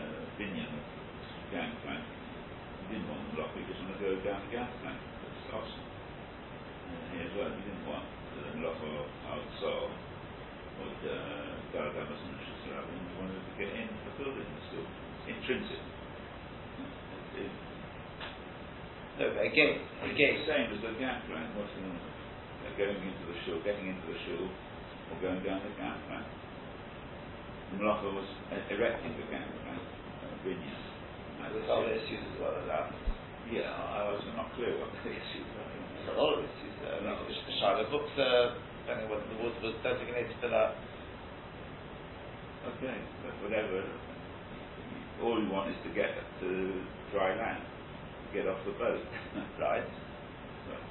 uh, 0.00 0.32
opinion 0.32 0.64
of 0.64 0.84
gangplank. 1.52 2.08
He 2.88 2.96
didn't 2.96 3.04
want 3.04 3.20
the 3.28 3.36
Malacha, 3.36 3.60
he 3.60 3.68
just 3.68 3.84
wanted 3.84 4.00
to 4.00 4.04
go 4.08 4.12
down 4.24 4.40
the 4.48 4.52
gangplank. 4.56 4.96
That's 4.96 5.52
awesome. 5.52 5.84
Uh, 6.88 7.12
here 7.12 7.28
as 7.28 7.32
well, 7.36 7.52
he 7.52 7.68
didn't 7.68 7.84
want 7.84 8.08
the 8.32 8.48
Malacha 8.56 9.04
outside 9.28 9.92
or 11.08 11.56
Garagamas 11.72 12.20
and 12.20 12.38
Shisra. 12.44 12.78
He 12.84 13.12
wanted 13.16 13.40
to 13.40 13.52
get 13.56 13.70
in 13.72 13.88
the 13.88 14.12
building, 14.20 14.44
it's 14.44 14.66
still 14.68 14.86
intrinsic. 15.28 15.82
No, 19.18 19.34
but 19.34 19.42
again, 19.50 19.82
again, 20.06 20.30
the 20.38 20.46
same 20.46 20.70
as 20.70 20.78
the 20.78 20.94
gangplank. 20.94 21.50
What's 21.58 21.74
the 21.74 21.90
uh, 21.90 22.70
going 22.78 23.02
into 23.02 23.24
the 23.26 23.34
shul, 23.42 23.58
getting 23.66 23.90
into 23.90 24.06
the 24.06 24.18
shul, 24.22 24.46
or 24.46 25.18
going 25.18 25.42
down 25.42 25.58
the 25.66 25.74
gangplank? 25.74 26.22
The 27.74 27.82
Malacha 27.82 28.14
was 28.14 28.30
uh, 28.54 28.62
erecting 28.70 29.18
the 29.18 29.26
gangplank, 29.26 29.82
uh, 30.22 30.38
binyan. 30.46 30.78
And 31.42 31.50
there's 31.50 31.66
other 31.66 31.90
issues 31.90 32.22
as 32.30 32.36
well 32.38 32.54
as 32.62 32.66
that. 32.70 32.94
Yeah, 33.50 33.74
I 33.74 34.06
was 34.14 34.22
not 34.38 34.54
clear 34.54 34.78
what 34.78 34.94
the 35.02 35.10
issues 35.18 35.50
are. 35.50 35.66
There's 35.66 36.14
a 36.14 36.16
lot 36.18 36.38
of 36.38 36.46
issues 36.46 36.74
there. 36.78 37.02
No. 37.02 37.18
The 37.26 37.34
the 37.34 37.54
Shiloh 37.58 37.90
books, 37.90 38.14
uh, 38.22 38.54
depending 38.86 39.10
on 39.10 39.18
whether 39.18 39.26
the 39.34 39.38
water 39.42 39.60
was 39.66 39.74
designated 39.82 40.38
for 40.38 40.54
that. 40.54 40.78
Okay, 42.68 42.98
but 43.24 43.34
whatever. 43.42 43.84
All 45.22 45.40
you 45.42 45.50
want 45.50 45.70
is 45.70 45.76
to 45.84 45.90
get 45.94 46.10
to 46.40 46.48
dry 47.12 47.34
land, 47.36 47.64
get 48.32 48.46
off 48.48 48.58
the 48.66 48.72
boat, 48.72 49.02
Right. 49.60 49.84
but, 50.68 50.82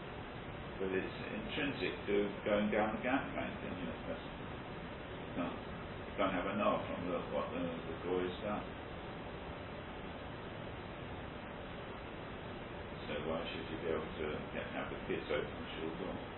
but 0.79 0.89
it's 0.91 1.17
intrinsic 1.33 1.93
to 2.07 2.29
going 2.45 2.71
down 2.71 2.95
the 2.97 3.01
gangplank, 3.03 3.55
and 3.63 3.75
you 3.79 3.87
know, 3.87 4.17
no, 5.37 5.47
don't 6.17 6.33
have 6.33 6.47
a 6.47 6.55
no 6.57 6.81
from 6.87 7.07
the, 7.07 7.19
what 7.31 7.51
the, 7.53 7.61
the 7.61 7.95
goy 8.03 8.23
has 8.23 8.37
done. 8.43 8.63
So 13.07 13.13
why 13.29 13.41
should 13.51 13.67
you 13.71 13.77
be 13.83 13.89
able 13.89 14.11
to 14.19 14.27
get, 14.53 14.65
have 14.75 14.89
the 14.91 14.99
kids 15.07 15.25
open 15.31 15.63
door? 16.01 16.36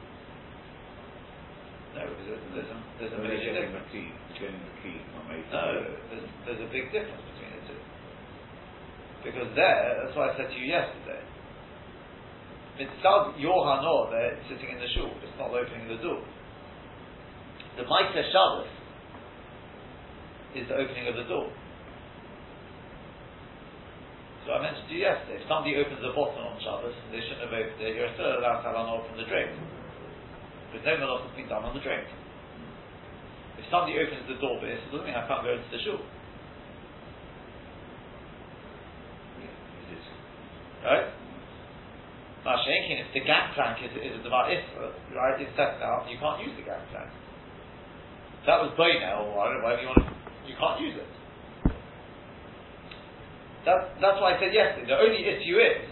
No, 2.00 2.08
there's, 2.08 2.40
there's 2.56 2.72
a, 2.72 2.78
there's 2.96 3.12
a 3.12 3.20
major 3.20 3.52
getting 3.52 3.76
the 3.76 3.84
key, 3.92 4.08
the 4.08 4.74
key 4.80 5.04
A 5.04 5.36
to 5.36 5.52
No, 5.52 5.66
there's, 6.08 6.28
there's 6.48 6.64
a 6.64 6.70
big 6.72 6.96
difference 6.96 7.20
between 7.36 7.52
the 7.60 7.64
two. 7.68 7.82
Because 9.28 9.52
there, 9.52 10.00
that's 10.00 10.16
what 10.16 10.32
I 10.32 10.40
said 10.40 10.48
to 10.48 10.56
you 10.56 10.72
yesterday. 10.72 11.20
It's 12.80 12.96
still 13.04 13.36
your 13.36 13.68
hanor 13.68 14.08
there 14.16 14.40
sitting 14.48 14.72
in 14.72 14.80
the 14.80 14.88
shul. 14.96 15.12
It's 15.20 15.36
not 15.36 15.52
opening 15.52 15.92
the 15.92 16.00
door. 16.00 16.24
The 17.76 17.84
Maita 17.84 18.24
Shabbos 18.32 18.72
is 20.56 20.64
the 20.72 20.80
opening 20.80 21.12
of 21.12 21.20
the 21.20 21.28
door. 21.28 21.52
So 24.48 24.56
I 24.56 24.64
mentioned 24.64 24.88
to 24.88 24.96
you 24.96 25.04
yesterday, 25.04 25.44
if 25.44 25.46
somebody 25.52 25.76
opens 25.76 26.00
the 26.00 26.16
bottom 26.16 26.40
on 26.40 26.56
Shabbos 26.64 26.96
they 27.12 27.20
shouldn't 27.28 27.44
have 27.44 27.52
opened 27.52 27.84
it, 27.84 27.92
you're 28.00 28.16
still 28.16 28.40
allowed 28.40 28.64
to 28.64 28.72
have 28.72 28.80
hanor 28.80 29.04
from 29.04 29.20
the 29.20 29.28
drink. 29.28 29.52
Because 30.70 30.86
no 30.86 30.94
malach 31.02 31.26
has 31.26 31.36
been 31.36 31.50
done 31.50 31.66
on 31.66 31.74
the 31.74 31.82
drink. 31.82 32.06
If 33.58 33.66
somebody 33.74 33.98
opens 33.98 34.30
the 34.30 34.38
door 34.38 34.62
base, 34.62 34.78
it 34.78 34.90
doesn't 34.94 35.06
mean 35.06 35.18
I 35.18 35.26
can't 35.26 35.44
go 35.44 35.52
into 35.58 35.70
the 35.74 35.82
shul. 35.82 36.00
Right? 40.86 41.12
Now, 42.46 42.56
Shenkin, 42.64 43.04
if 43.04 43.12
the 43.12 43.20
gangplank 43.20 43.84
is, 43.84 43.92
is 44.00 44.16
a 44.16 44.24
devar 44.24 44.48
isra, 44.48 44.96
right, 45.12 45.36
it's 45.42 45.52
set 45.60 45.84
out, 45.84 46.08
you 46.08 46.16
can't 46.18 46.40
use 46.40 46.56
the 46.56 46.64
gangplank. 46.64 47.12
That 48.48 48.64
was 48.64 48.72
Boina, 48.80 49.20
or 49.20 49.44
I 49.44 49.52
don't 49.52 49.60
know, 49.60 49.64
whatever 49.68 49.82
you 49.84 49.90
want 49.92 50.00
to, 50.08 50.14
you 50.48 50.56
can't 50.56 50.80
use 50.80 50.96
it. 50.96 51.12
That, 53.68 54.00
that's 54.00 54.18
why 54.24 54.34
I 54.34 54.40
said 54.40 54.56
yesterday, 54.56 54.88
the 54.88 55.04
only 55.04 55.20
issue 55.20 55.60
is, 55.60 55.84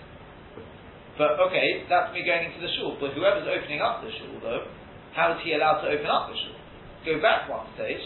but 1.17 1.39
okay, 1.49 1.83
that's 1.89 2.13
me 2.13 2.23
going 2.23 2.45
into 2.49 2.61
the 2.61 2.71
shul, 2.77 2.97
but 3.01 3.13
whoever's 3.13 3.47
opening 3.49 3.81
up 3.81 4.01
the 4.03 4.11
shul, 4.11 4.39
though, 4.41 4.69
how 5.13 5.33
is 5.33 5.39
he 5.43 5.53
allowed 5.53 5.81
to 5.81 5.89
open 5.89 6.05
up 6.05 6.29
the 6.29 6.37
shul? 6.37 6.55
Go 7.05 7.21
back 7.21 7.49
one 7.49 7.65
stage, 7.75 8.01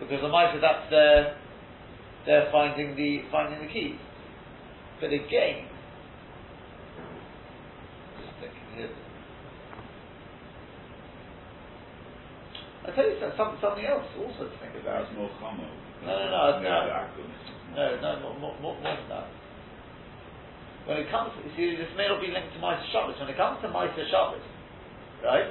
because 0.00 0.20
the 0.20 0.28
mice 0.28 0.54
that's 0.60 0.90
their, 0.90 1.36
they're 2.26 2.48
finding 2.52 2.96
the, 2.96 3.22
finding 3.30 3.66
the 3.66 3.72
keys. 3.72 3.96
But 5.00 5.12
again, 5.12 5.68
just 8.20 8.34
thinking 8.40 8.68
here. 8.76 8.90
I 12.86 12.90
tell 12.92 13.04
you 13.08 13.16
some- 13.20 13.32
some, 13.36 13.58
something 13.60 13.84
else 13.84 14.04
also 14.20 14.44
to 14.44 14.56
think 14.60 14.76
about. 14.80 15.08
It's 15.08 15.16
more 15.16 15.30
common. 15.40 15.68
No, 16.04 16.12
no, 16.12 16.28
no, 16.28 16.60
no. 16.60 17.08
No. 17.72 17.96
No, 18.00 18.00
no, 18.00 18.20
more, 18.20 18.38
more, 18.38 18.54
more, 18.60 18.76
more 18.80 18.96
than 18.96 19.08
that. 19.08 19.26
When 20.84 21.00
it 21.00 21.08
comes, 21.10 21.32
you 21.40 21.50
see, 21.56 21.76
this 21.80 21.88
may 21.96 22.08
not 22.08 22.20
be 22.20 22.28
linked 22.28 22.52
to 22.52 22.60
Meister 22.60 22.84
Shabbos. 22.92 23.16
When 23.16 23.32
it 23.32 23.40
comes 23.40 23.56
to 23.64 23.72
Meister 23.72 24.04
Shabbos, 24.04 24.44
right? 25.24 25.48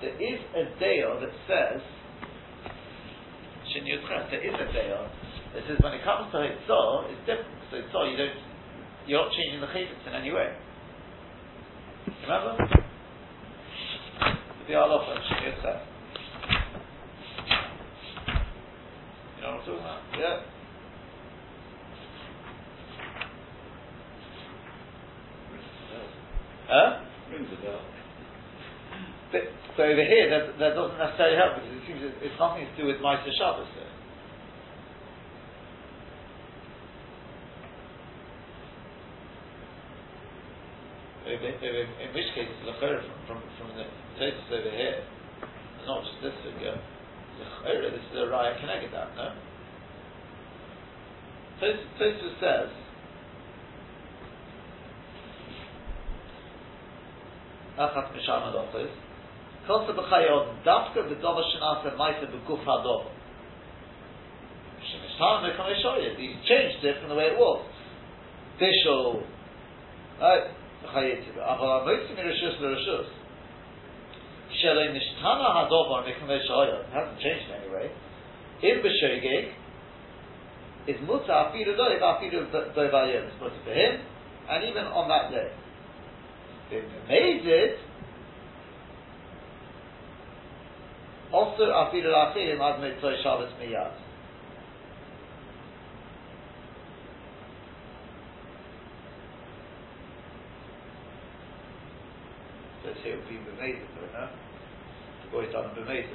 There 0.00 0.14
is 0.14 0.38
a 0.54 0.64
deo 0.78 1.18
that 1.18 1.34
says, 1.50 1.82
Shin 3.72 3.82
there 3.82 4.44
is 4.46 4.54
a 4.54 4.68
deo 4.70 5.10
that 5.54 5.62
says 5.66 5.78
when 5.82 5.94
it 5.94 6.04
comes 6.04 6.30
to 6.30 6.38
Hitzah, 6.38 7.10
it's 7.10 7.20
different. 7.26 7.58
So 7.70 7.82
Hitzah, 7.82 8.12
you 8.12 8.16
don't, 8.16 8.38
you're 9.06 9.24
not 9.24 9.32
changing 9.34 9.60
the 9.60 9.66
chayvitz 9.74 10.06
in 10.06 10.14
any 10.14 10.30
way. 10.30 10.54
Remember? 12.22 12.54
The 14.68 14.74
Aloha, 14.74 15.14
Shin 15.26 15.50
Yud 15.50 15.80
You 19.34 19.42
know 19.42 19.50
what 19.50 19.60
I'm 19.60 19.66
talking 19.66 19.80
about? 19.80 20.00
Yeah. 20.18 20.42
Huh? 26.68 27.02
Rings 27.30 27.48
a 27.52 27.58
bell. 27.62 27.80
But, 29.32 29.42
so 29.76 29.82
over 29.82 30.04
here, 30.04 30.30
that, 30.30 30.58
that 30.58 30.72
doesn't 30.74 30.98
necessarily 30.98 31.36
help 31.36 31.58
because 31.58 31.72
it 31.74 31.82
seems 31.86 32.00
it, 32.02 32.14
it's 32.22 32.38
nothing 32.38 32.66
to 32.66 32.74
do 32.78 32.86
with 32.86 33.02
Meister 33.02 33.30
Shabbos 33.34 33.66
over, 41.26 41.82
in 41.90 42.10
which 42.14 42.30
case, 42.34 42.48
Lachera 42.62 43.02
from, 43.02 43.18
from, 43.26 43.38
from 43.58 43.68
the 43.76 43.86
Tosis 44.18 44.46
over 44.50 44.70
here, 44.70 45.02
not 45.86 46.02
just 46.06 46.22
this 46.22 46.36
figure. 46.46 46.78
Lachera, 47.42 47.90
this 47.90 48.06
is 48.12 48.16
a 48.16 48.26
Raya 48.30 48.58
connected 48.60 48.94
that, 48.94 49.10
no? 49.16 49.34
Tosis 51.60 52.40
says, 52.40 52.70
Achat 57.78 58.12
Misham 58.16 58.42
Adopis, 58.48 58.90
Kosa 59.66 59.92
b'chayot 59.92 60.64
dafka 60.64 61.02
v'dova 61.04 61.42
shenasa 61.50 61.96
ma'isa 61.96 62.26
b'guf 62.30 62.64
hadova. 62.64 63.10
Shemishtan 64.80 65.42
mekam 65.42 65.66
eshoyed. 65.74 66.16
He 66.16 66.36
changed 66.46 66.84
it 66.84 67.00
from 67.00 67.08
the 67.10 67.16
way 67.16 67.24
it 67.24 67.38
was. 67.38 67.66
Bishul, 68.60 69.22
right? 70.20 70.46
Aval 70.86 71.82
amoitzi 71.82 72.14
mirishus 72.14 72.60
l'rishus. 72.60 73.08
Shelei 74.62 74.88
nishtana 74.94 75.48
hadova 75.56 76.04
mekam 76.06 76.28
eshoyed. 76.30 76.84
Hasn't 76.92 77.20
changed 77.20 77.50
in 77.50 77.54
any 77.62 77.70
way. 77.72 77.90
Is 80.86 81.00
muta 81.02 81.50
afidu 81.50 81.76
doiv 81.76 82.00
afidu 82.00 82.50
doiv 82.52 82.92
ayim. 82.92 83.26
It's 83.26 83.40
muta 83.40 83.56
for 83.64 83.72
him 83.74 84.00
and 84.48 84.64
even 84.64 84.84
on 84.84 85.08
that 85.08 85.30
day. 85.32 85.50
It 86.68 87.78
Oster 91.32 91.70
a 91.70 91.72
also 91.72 91.72
afilu 91.72 92.10
lachim 92.10 92.60
ad 92.60 92.80
mitzvah 92.80 93.16
Shabbos 93.22 93.52
miyad. 93.60 93.92
Says 102.84 102.96
here 103.04 103.16
would 103.16 103.28
be 103.28 103.36
bemazed, 103.36 103.86
no? 104.12 104.28
The 105.24 105.30
boy's 105.30 105.52
done 105.52 105.70
bemazed. 105.74 106.08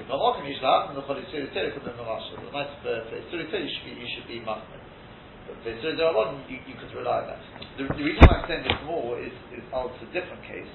If 0.00 0.06
I'm 0.10 0.18
not 0.18 0.32
going 0.34 0.44
to 0.44 0.50
use 0.50 0.60
that, 0.62 0.86
then 0.88 0.96
the 0.96 1.02
Holy 1.02 1.22
Spirit 1.28 1.52
to 1.54 1.80
be 1.80 1.86
the 1.86 2.02
last 2.02 2.32
one. 2.34 2.46
The 2.46 2.52
nice 2.52 2.72
place, 2.82 3.70
you 3.84 4.06
should 4.16 4.26
be 4.26 4.40
machmed. 4.40 4.79
Be 5.50 5.70
Mahmed. 5.70 5.98
But 5.98 6.14
for 6.14 6.14
Tzuri 6.14 6.14
Tzuri 6.14 6.44
you, 6.48 6.58
you 6.66 6.74
could 6.78 6.92
rely 6.94 7.26
on 7.26 7.34
that. 7.34 7.42
The, 7.78 7.84
the 7.90 8.04
reason 8.04 8.22
why 8.26 8.42
I'm 8.42 8.46
saying 8.48 8.64
this 8.64 8.80
more 8.86 9.18
is, 9.18 9.34
is 9.54 9.64
oh, 9.74 9.90
it's 9.90 10.02
a 10.02 10.10
different 10.14 10.42
case. 10.46 10.68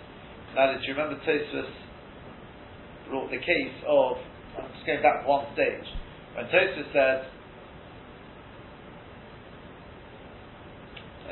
Now, 0.56 0.72
did 0.72 0.84
you 0.84 0.96
remember 0.96 1.20
Tosfos 1.24 1.72
brought 3.10 3.30
the 3.32 3.40
case 3.40 3.78
of, 3.88 4.18
I'm 4.56 4.72
just 4.72 4.86
going 4.88 5.04
back 5.04 5.28
one 5.28 5.46
stage, 5.54 5.88
when 6.36 6.46
Tosfos 6.48 6.88
said, 6.92 7.28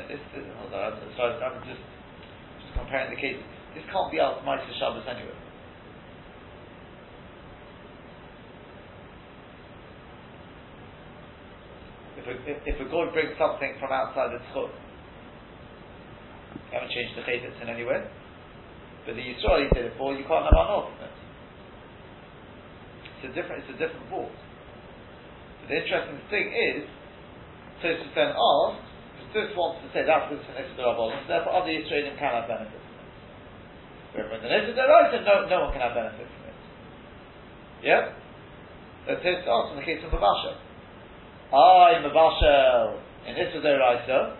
this, 0.08 0.20
this, 0.36 0.44
hold 0.60 0.74
on, 0.74 0.92
I'm, 0.92 1.16
sorry, 1.16 1.32
I'm 1.40 1.64
just, 1.64 1.80
just 2.60 2.72
comparing 2.76 3.08
the 3.08 3.20
cases. 3.20 3.40
This 3.72 3.84
can't 3.88 4.12
be 4.12 4.20
out 4.20 4.44
Meister 4.44 4.70
Shabbos 4.78 5.08
anyway. 5.08 5.34
If 12.24 12.32
a, 12.32 12.56
if 12.64 12.76
a 12.80 12.86
god 12.88 13.12
brings 13.12 13.36
something 13.36 13.76
from 13.76 13.92
outside 13.92 14.32
the 14.32 14.40
you 16.74 16.80
haven't 16.80 16.90
changed 16.90 17.14
the 17.14 17.22
chaytetz 17.22 17.60
in 17.60 17.68
any 17.68 17.84
way. 17.84 18.00
But 19.04 19.14
the 19.14 19.22
Yisrael 19.22 19.62
he 19.62 19.68
did 19.76 19.92
it 19.92 20.00
you 20.16 20.24
can't 20.24 20.48
have 20.48 20.56
anot 20.56 20.88
from 20.88 21.04
it. 21.04 21.14
It's 23.04 23.28
a 23.28 23.32
different, 23.36 23.64
it's 23.64 23.76
a 23.76 23.78
different 23.78 24.08
ball. 24.08 24.32
But 25.60 25.68
the 25.68 25.76
interesting 25.84 26.18
thing 26.32 26.48
is, 26.48 26.88
Tosfos 27.84 28.10
then 28.16 28.32
because 28.32 29.28
Tosfos 29.36 29.56
wants 29.60 29.84
to 29.84 29.88
say 29.92 30.08
that's 30.08 30.32
because 30.32 30.40
it's 30.40 30.50
an 30.56 30.64
Israel 30.64 31.12
therefore 31.28 31.52
other 31.60 31.72
Israelim 31.72 32.16
can 32.16 32.32
have 32.32 32.48
benefit 32.48 32.80
from 32.80 32.96
it. 33.04 33.08
Wherever 34.16 34.34
in 34.40 34.48
the 34.48 34.72
Israel 34.72 34.88
oh, 34.88 35.12
no, 35.20 35.34
no 35.46 35.56
one 35.68 35.72
can 35.76 35.84
have 35.84 35.92
benefit 35.92 36.24
from 36.24 36.42
it. 36.48 36.58
Yeah? 37.84 38.16
But 39.04 39.20
Tosfos 39.20 39.44
asks 39.44 39.70
in 39.76 39.84
the 39.84 39.86
case 39.86 40.00
of 40.00 40.10
Mavashel. 40.10 40.63
I, 41.54 42.02
Mavashel, 42.02 43.00
in 43.28 43.36
Israel 43.36 44.36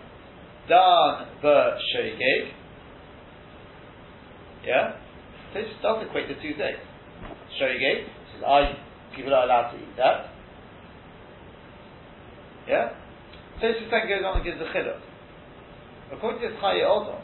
done 0.69 1.27
the 1.43 1.79
Shogeg, 1.95 2.53
yeah? 4.67 4.97
This 5.53 5.67
does 5.83 6.05
equate 6.07 6.29
to 6.29 6.35
two 6.35 6.57
things. 6.59 6.81
Shogeg, 7.61 8.07
says, 8.33 8.43
I, 8.47 8.77
people 9.15 9.35
are 9.35 9.45
allowed 9.45 9.73
to 9.73 9.79
eat 9.79 9.97
that. 9.97 10.31
Yeah? 12.67 12.91
So 13.61 13.67
Tosfos 13.67 13.91
then 13.91 14.09
goes 14.09 14.25
on 14.25 14.37
and 14.37 14.45
gives 14.45 14.61
a 14.61 14.65
chiluk. 14.75 15.01
According 16.13 16.41
to 16.41 16.57
Chaye 16.57 16.83
Odom, 16.83 17.21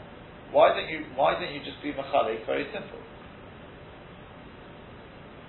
why 0.51 0.69
don't 0.69 0.89
you 0.89 1.05
why 1.15 1.33
don't 1.33 1.53
you 1.53 1.59
just 1.59 1.81
be 1.81 1.91
machalik? 1.93 2.45
Very 2.45 2.65
simple. 2.73 2.99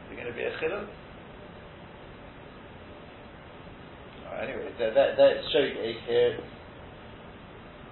There 0.08 0.16
going 0.16 0.26
to 0.26 0.34
be 0.34 0.44
a 0.44 0.52
chiluk? 0.58 0.88
Anyway, 4.42 4.72
there, 4.78 4.92
there 4.94 5.36
it's 5.36 5.48
shogeg 5.54 6.06
here. 6.06 6.38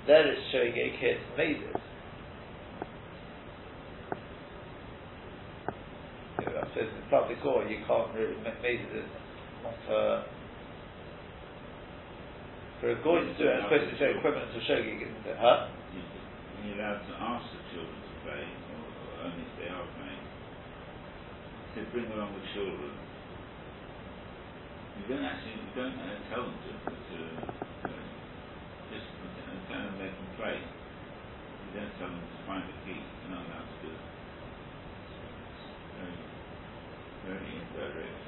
There 0.07 0.33
is 0.33 0.39
shogeg 0.53 0.99
here. 0.99 1.19
It's 1.19 1.35
amazing. 1.35 1.81
says 6.75 6.87
in 6.87 7.03
public 7.11 7.39
or 7.45 7.67
you 7.67 7.83
can't 7.87 8.15
really 8.15 8.39
make 8.47 8.81
it 8.81 9.05
not 9.63 9.81
uh, 9.91 10.23
for 12.81 12.95
a 12.95 12.99
goy 13.03 13.21
to 13.21 13.33
do 13.37 13.45
it, 13.45 13.61
especially 13.67 13.99
say 13.99 14.15
equivalent 14.17 14.49
to 14.55 14.61
shogig, 14.65 15.03
isn't 15.03 15.27
it? 15.27 15.37
Huh? 15.37 15.69
Are 15.69 16.63
you 16.65 16.81
allowed 16.81 17.05
to 17.05 17.15
ask 17.19 17.45
the 17.53 17.61
children 17.75 17.99
to 18.01 18.15
play, 18.25 18.41
or 18.41 19.29
only 19.29 19.45
if 19.45 19.53
they 19.61 19.69
are 19.69 19.85
playing? 20.01 20.25
To 21.77 21.81
bring 21.93 22.09
along 22.17 22.33
the 22.39 22.45
children. 22.57 23.10
You 25.01 25.17
don't 25.17 25.25
actually, 25.25 25.57
you 25.57 25.73
don't 25.73 25.97
uh, 25.97 26.13
tell 26.29 26.45
them 26.45 26.53
to, 26.61 26.73
to 26.93 27.19
uh, 27.89 28.05
just 28.93 29.09
of 29.89 29.97
make 29.97 30.13
them 30.13 30.29
play. 30.37 30.61
You 30.61 31.81
don't 31.81 31.89
tell 31.97 32.13
them 32.13 32.21
to 32.21 32.39
find 32.45 32.69
the 32.69 32.77
key. 32.85 33.01
You're 33.01 33.33
not 33.33 33.49
allowed 33.49 33.65
to 33.65 33.77
do 33.81 33.89
it. 33.97 34.05
Very, 37.25 37.49
indirect. 37.49 38.21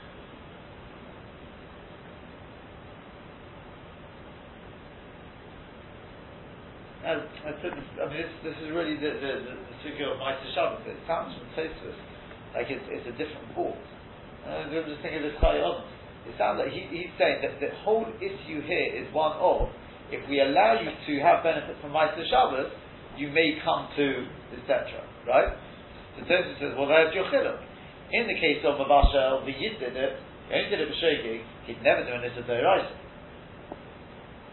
I 7.05 7.53
said, 7.61 7.75
I 8.01 8.09
mean, 8.09 8.17
this, 8.17 8.33
this 8.45 8.57
is 8.65 8.71
really 8.73 8.97
the 8.97 9.13
the, 9.21 9.33
the, 9.45 10.05
of 10.09 10.19
Meister 10.19 10.49
Shabbos. 10.55 10.87
It 10.87 10.97
sounds 11.07 11.37
from 11.37 11.53
Tosfos 11.53 11.99
like 12.55 12.69
it's, 12.69 12.85
it's 12.89 13.09
a 13.09 13.17
different 13.17 13.55
ball. 13.55 13.77
Uh, 14.47 14.69
I'm 14.69 14.73
just 14.73 15.03
thinking 15.03 15.25
of 15.25 15.33
this 15.33 15.41
Chayyim. 15.41 16.02
It 16.27 16.35
sounds 16.39 16.63
like 16.63 16.71
he, 16.71 16.87
he's 16.91 17.13
saying 17.19 17.43
that 17.43 17.59
the 17.59 17.75
whole 17.83 18.07
issue 18.23 18.63
here 18.63 18.89
is 18.95 19.07
one 19.13 19.35
of 19.39 19.69
if 20.13 20.21
we 20.29 20.45
allow 20.45 20.77
you 20.77 20.93
to 20.93 21.13
have 21.25 21.43
benefit 21.43 21.75
from 21.81 21.97
Meister 21.97 22.23
Shabbos, 22.29 22.69
you 23.17 23.33
may 23.33 23.57
come 23.65 23.89
to 23.97 24.29
etc. 24.61 25.01
Right? 25.27 25.57
So 26.17 26.29
Tosfos 26.29 26.61
says, 26.61 26.73
well, 26.77 26.87
there's 26.87 27.15
your 27.17 27.25
chiluk. 27.33 27.59
In 28.13 28.29
the 28.29 28.37
case 28.37 28.61
of 28.69 28.77
Mavashel, 28.77 29.49
the 29.49 29.57
Yid 29.57 29.81
did 29.81 29.97
it. 29.97 30.13
He 30.49 30.55
only 30.55 30.69
did 30.69 30.81
it 30.85 30.89
for 30.93 30.99
Shogig. 31.01 31.41
He'd 31.65 31.81
never 31.81 32.05
do 32.05 32.13
an 32.13 32.25
Issa 32.29 32.45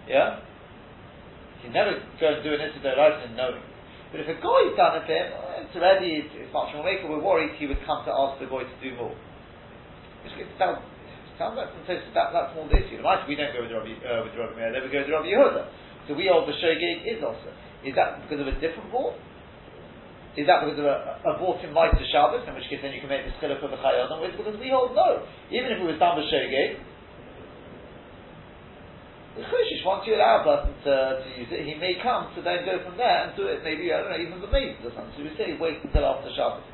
Yeah. 0.08 0.40
He's 1.60 1.74
never 1.76 2.00
going 2.20 2.40
to 2.40 2.44
do 2.44 2.56
an 2.56 2.62
Issa 2.64 2.80
Doraisa 2.80 3.36
knowing. 3.36 3.64
But 4.12 4.22
if 4.22 4.28
a 4.32 4.40
guy's 4.40 4.74
done 4.80 5.04
it 5.04 5.12
him, 5.12 5.28
it's 5.68 5.76
already, 5.76 6.24
it's, 6.24 6.54
much 6.54 6.74
more 6.74 6.88
maker, 6.88 7.12
we're 7.12 7.22
worried 7.22 7.52
he 7.60 7.68
would 7.68 7.84
come 7.86 8.06
to 8.06 8.12
ask 8.12 8.40
the 8.40 8.48
guy 8.48 8.64
to 8.64 8.78
do 8.82 8.96
more. 8.96 9.14
Like 11.40 11.72
from 11.72 11.88
that, 11.88 12.36
that's 12.36 12.52
more 12.52 12.68
the 12.68 12.84
issue. 12.84 13.00
The 13.00 13.08
we 13.28 13.40
don't 13.40 13.56
go 13.56 13.64
with 13.64 13.72
Rabbi, 13.72 13.96
uh, 14.04 14.28
with 14.28 14.36
Rabbi 14.36 14.60
Meir, 14.60 14.76
then 14.76 14.84
we 14.84 14.92
go 14.92 15.00
with 15.00 15.12
Rabbi 15.12 15.32
Yehuda. 15.32 15.64
So 16.08 16.18
we 16.20 16.28
hold 16.28 16.52
the 16.52 16.56
Shogeg 16.60 17.08
is 17.08 17.24
also. 17.24 17.56
Is 17.86 17.96
that 17.96 18.28
because 18.28 18.44
of 18.44 18.50
a 18.52 18.56
different 18.60 18.92
ball? 18.92 19.16
Is 20.36 20.46
that 20.46 20.62
because 20.68 20.80
of 20.80 20.86
a, 20.86 21.20
a 21.24 21.32
bought 21.40 21.64
in 21.64 21.72
to 21.72 22.06
Shabbos, 22.12 22.44
in 22.44 22.54
which 22.54 22.68
case 22.68 22.84
then 22.84 22.92
you 22.92 23.00
can 23.00 23.10
make 23.10 23.24
the 23.24 23.34
skillet 23.40 23.64
for 23.64 23.72
the 23.72 23.80
Chayyadam? 23.80 24.20
Or 24.20 24.28
is 24.28 24.36
because 24.36 24.60
we 24.60 24.70
hold 24.70 24.94
no? 24.94 25.24
Even 25.48 25.72
if 25.72 25.80
it 25.80 25.88
was 25.88 25.98
done 25.98 26.20
with 26.20 26.28
Shogeg, 26.28 26.80
the 29.40 29.48
Choshish 29.48 29.84
wants 29.88 30.04
you 30.04 30.20
allow 30.20 30.42
a 30.42 30.44
person 30.44 30.76
to, 30.84 30.94
to 31.24 31.30
use 31.40 31.48
it, 31.56 31.64
he 31.64 31.80
may 31.80 31.96
come 32.04 32.28
to 32.36 32.44
then 32.44 32.68
go 32.68 32.84
from 32.84 33.00
there 33.00 33.28
and 33.28 33.38
do 33.40 33.48
it 33.48 33.64
maybe, 33.64 33.88
I 33.94 34.04
don't 34.04 34.12
know, 34.12 34.20
even 34.20 34.44
the 34.44 34.52
maid 34.52 34.76
or 34.84 34.92
something. 34.92 35.16
So 35.16 35.24
we 35.24 35.32
say 35.40 35.56
wait 35.56 35.80
until 35.80 36.04
after 36.04 36.28
Shabbos. 36.36 36.68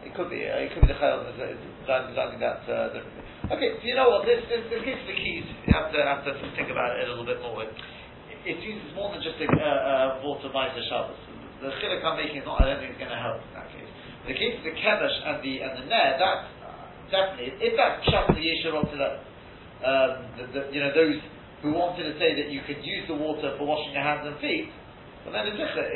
It 0.00 0.16
could 0.16 0.32
be, 0.32 0.40
uh, 0.48 0.64
it 0.64 0.72
could 0.72 0.88
be 0.88 0.88
the 0.88 0.96
Chayil 0.96 1.28
designing 1.28 2.40
that 2.40 2.64
uh, 2.64 2.96
differently. 2.96 3.39
Okay, 3.50 3.82
you 3.82 3.98
know 3.98 4.06
what, 4.14 4.22
this, 4.22 4.46
this, 4.46 4.62
this 4.70 4.78
case 4.86 5.02
the 5.10 5.16
keys, 5.18 5.42
you 5.66 5.74
have 5.74 5.90
to, 5.90 5.98
have 5.98 6.22
to 6.22 6.38
think 6.54 6.70
about 6.70 6.94
it 6.94 7.02
a 7.02 7.10
little 7.10 7.26
bit 7.26 7.42
more. 7.42 7.66
It, 7.66 7.74
it 8.46 8.62
uses 8.62 8.94
more 8.94 9.10
than 9.10 9.18
just 9.26 9.42
a 9.42 9.48
uh, 9.50 9.66
uh, 9.66 10.08
water 10.22 10.54
Meiser 10.54 10.78
Shabbos. 10.86 11.18
The 11.58 11.74
chiluk 11.82 11.98
I'm 12.06 12.14
making 12.14 12.38
is 12.38 12.46
not, 12.46 12.62
I 12.62 12.70
don't 12.70 12.78
think 12.78 12.94
it's 12.94 13.02
going 13.02 13.10
to 13.10 13.18
help 13.18 13.42
in 13.42 13.50
that 13.58 13.66
case. 13.74 13.90
The 14.30 14.38
case 14.38 14.54
of 14.54 14.62
the 14.62 14.70
Kedesh 14.78 15.16
and 15.26 15.36
the, 15.42 15.54
and 15.66 15.72
the 15.82 15.84
Ner, 15.90 16.08
that, 16.22 16.38
definitely, 17.10 17.58
if 17.58 17.74
that's 17.74 18.06
Shabbos 18.06 18.38
the 18.38 18.44
Yeshurot 18.46 18.86
to 18.86 18.96
that, 19.02 19.14
um, 19.82 20.10
the, 20.38 20.44
the, 20.54 20.60
you 20.70 20.78
know, 20.86 20.94
those 20.94 21.18
who 21.66 21.74
wanted 21.74 22.06
to 22.06 22.14
say 22.22 22.38
that 22.38 22.54
you 22.54 22.62
could 22.70 22.78
use 22.86 23.10
the 23.10 23.18
water 23.18 23.58
for 23.58 23.66
washing 23.66 23.98
your 23.98 24.06
hands 24.06 24.30
and 24.30 24.38
feet, 24.38 24.70
but 25.26 25.34
then 25.34 25.50
it's 25.50 25.58
it, 25.58 25.90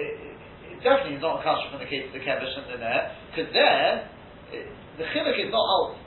it, 0.75 0.83
definitely 0.83 1.17
is 1.17 1.23
not 1.23 1.39
a 1.39 1.43
kasha 1.47 1.71
from 1.71 1.79
the 1.79 1.87
case 1.87 2.03
of 2.11 2.19
the 2.19 2.25
kevish 2.27 2.51
and 2.51 2.67
the 2.67 2.83
ner, 2.83 3.15
because 3.31 3.47
there, 3.55 4.11
it, 4.51 4.67
the 4.99 5.07
chiluk 5.15 5.39
is 5.39 5.55
not 5.55 5.63
out 5.63 6.03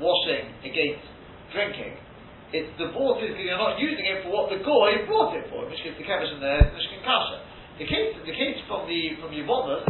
washing 0.00 0.52
against 0.64 1.04
drinking, 1.52 1.96
it's 2.52 2.70
the 2.78 2.94
water, 2.94 3.26
you're 3.26 3.58
not 3.58 3.78
using 3.78 4.06
it 4.06 4.22
for 4.22 4.30
what 4.30 4.46
the 4.50 4.62
goy 4.62 5.02
brought 5.06 5.34
it 5.34 5.50
for, 5.50 5.66
which 5.66 5.82
case 5.82 5.98
the 5.98 6.06
kevish 6.06 6.30
and 6.30 6.42
the 6.42 6.70
mishkan 6.72 7.02
kasha. 7.02 7.42
The 7.78 7.86
case, 7.86 8.16
the 8.24 8.32
case 8.32 8.56
from 8.70 8.88
the, 8.88 9.18
from 9.20 9.34
Yevonus, 9.34 9.84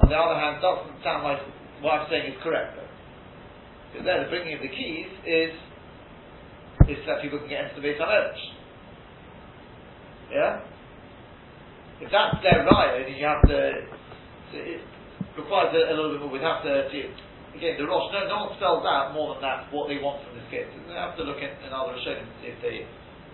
on 0.00 0.06
the 0.08 0.14
other 0.14 0.38
hand, 0.38 0.62
doesn't 0.62 1.02
sound 1.02 1.24
like 1.24 1.40
what 1.80 1.98
I'm 1.98 2.06
saying 2.10 2.32
is 2.32 2.38
correct. 2.42 2.78
Because 3.90 4.06
there, 4.06 4.22
the 4.22 4.30
bringing 4.30 4.54
of 4.54 4.62
the 4.62 4.70
keys 4.70 5.10
is 5.26 5.52
is 6.88 6.98
that 7.06 7.22
people 7.22 7.38
can 7.38 7.48
get 7.48 7.64
into 7.70 7.76
the 7.76 7.82
Beit 7.82 7.98
HaMedrash. 8.00 8.42
Yeah? 10.32 10.60
If 12.00 12.10
that's 12.10 12.42
their 12.42 12.66
riot, 12.66 13.06
you 13.06 13.24
have 13.26 13.42
to, 13.46 13.58
it 14.56 14.80
requires 15.38 15.70
a, 15.74 15.92
a, 15.92 15.94
little 15.94 16.12
bit 16.12 16.20
more, 16.20 16.30
we'd 16.30 16.42
have 16.42 16.64
to, 16.64 16.90
again, 17.56 17.76
the 17.76 17.84
Rosh, 17.84 18.08
no, 18.12 18.24
no 18.28 18.36
one 18.48 18.52
spells 18.56 18.84
out 18.84 19.12
more 19.12 19.36
than 19.36 19.44
that 19.44 19.68
what 19.72 19.88
they 19.88 20.00
want 20.00 20.24
from 20.24 20.36
this 20.36 20.48
case. 20.48 20.68
They 20.68 20.96
have 20.96 21.16
to 21.20 21.24
look 21.24 21.40
at 21.40 21.60
in 21.60 21.70
other 21.72 21.96
Rishonim 21.96 22.24
to 22.24 22.36
see 22.40 22.50
if 22.52 22.58
they, 22.64 22.76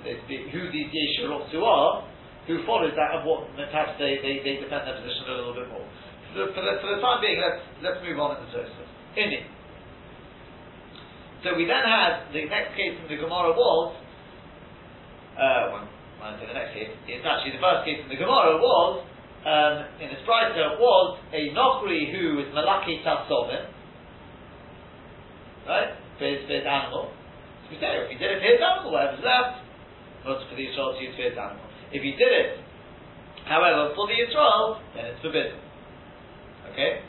if 0.07 0.21
they, 0.27 0.39
who 0.51 0.71
these 0.71 0.91
Yeshurot 0.91 1.51
are, 1.55 2.07
who 2.51 2.65
follows 2.65 2.97
that 2.97 3.21
and 3.21 3.23
what 3.29 3.47
perhaps 3.55 3.95
they, 4.01 4.19
they, 4.25 4.41
they 4.41 4.59
defend 4.59 4.89
their 4.89 4.97
position 4.99 5.29
a 5.29 5.37
little 5.37 5.55
bit 5.55 5.69
more. 5.69 5.85
So 6.35 6.49
for 6.53 6.63
the, 6.65 6.81
for 6.81 6.89
the 6.97 7.01
time 7.01 7.21
being, 7.21 7.39
let's, 7.41 7.63
let's 7.85 8.01
move 8.05 8.19
on 8.19 8.37
in 8.37 8.49
the 8.49 8.51
Tosfos. 8.53 8.89
In 9.17 9.29
it. 9.37 9.47
So 11.45 11.55
we 11.55 11.71
then 11.71 11.85
had 11.87 12.35
the 12.35 12.51
next 12.51 12.75
case 12.75 12.99
in 12.99 13.07
the 13.07 13.21
Gemara 13.21 13.55
was, 13.55 13.95
uh, 15.39 15.71
when 15.71 15.87
I 16.19 16.35
the 16.35 16.51
next 16.51 16.75
case, 16.75 16.91
it's 17.07 17.23
actually 17.23 17.55
the 17.55 17.63
first 17.63 17.87
case 17.87 18.03
in 18.03 18.11
the 18.11 18.19
Gemara 18.19 18.59
was, 18.59 19.07
um, 19.47 19.75
in 20.03 20.11
the 20.11 20.19
Spriter, 20.27 20.83
was 20.83 21.23
a 21.31 21.55
Nokri 21.55 22.11
who 22.11 22.43
was 22.43 22.51
Malaki 22.51 23.07
Tasovin, 23.07 23.71
right, 25.69 25.93
for 26.19 26.25
his, 26.25 26.43
for 26.49 26.57
his 26.57 26.67
animal. 26.67 27.13
If 27.69 27.77
he 27.77 27.77
did 27.77 28.33
it 28.33 28.41
for 28.41 28.49
his 28.49 28.61
animal, 28.65 28.93
whatever's 28.93 29.21
left, 29.21 29.61
not 30.25 30.41
for 30.49 30.57
the 30.57 30.65
Yisrael 30.65 30.97
to 30.97 31.05
use 31.05 31.15
for 31.15 31.29
his 31.29 31.37
animal. 31.37 31.63
If 31.93 32.03
he 32.03 32.13
did 32.17 32.33
it, 32.33 32.65
however, 33.45 33.93
for 33.95 34.09
the 34.09 34.17
Yisrael, 34.17 34.81
then 34.97 35.05
it's 35.13 35.21
forbidden. 35.21 35.61
Okay? 36.73 37.05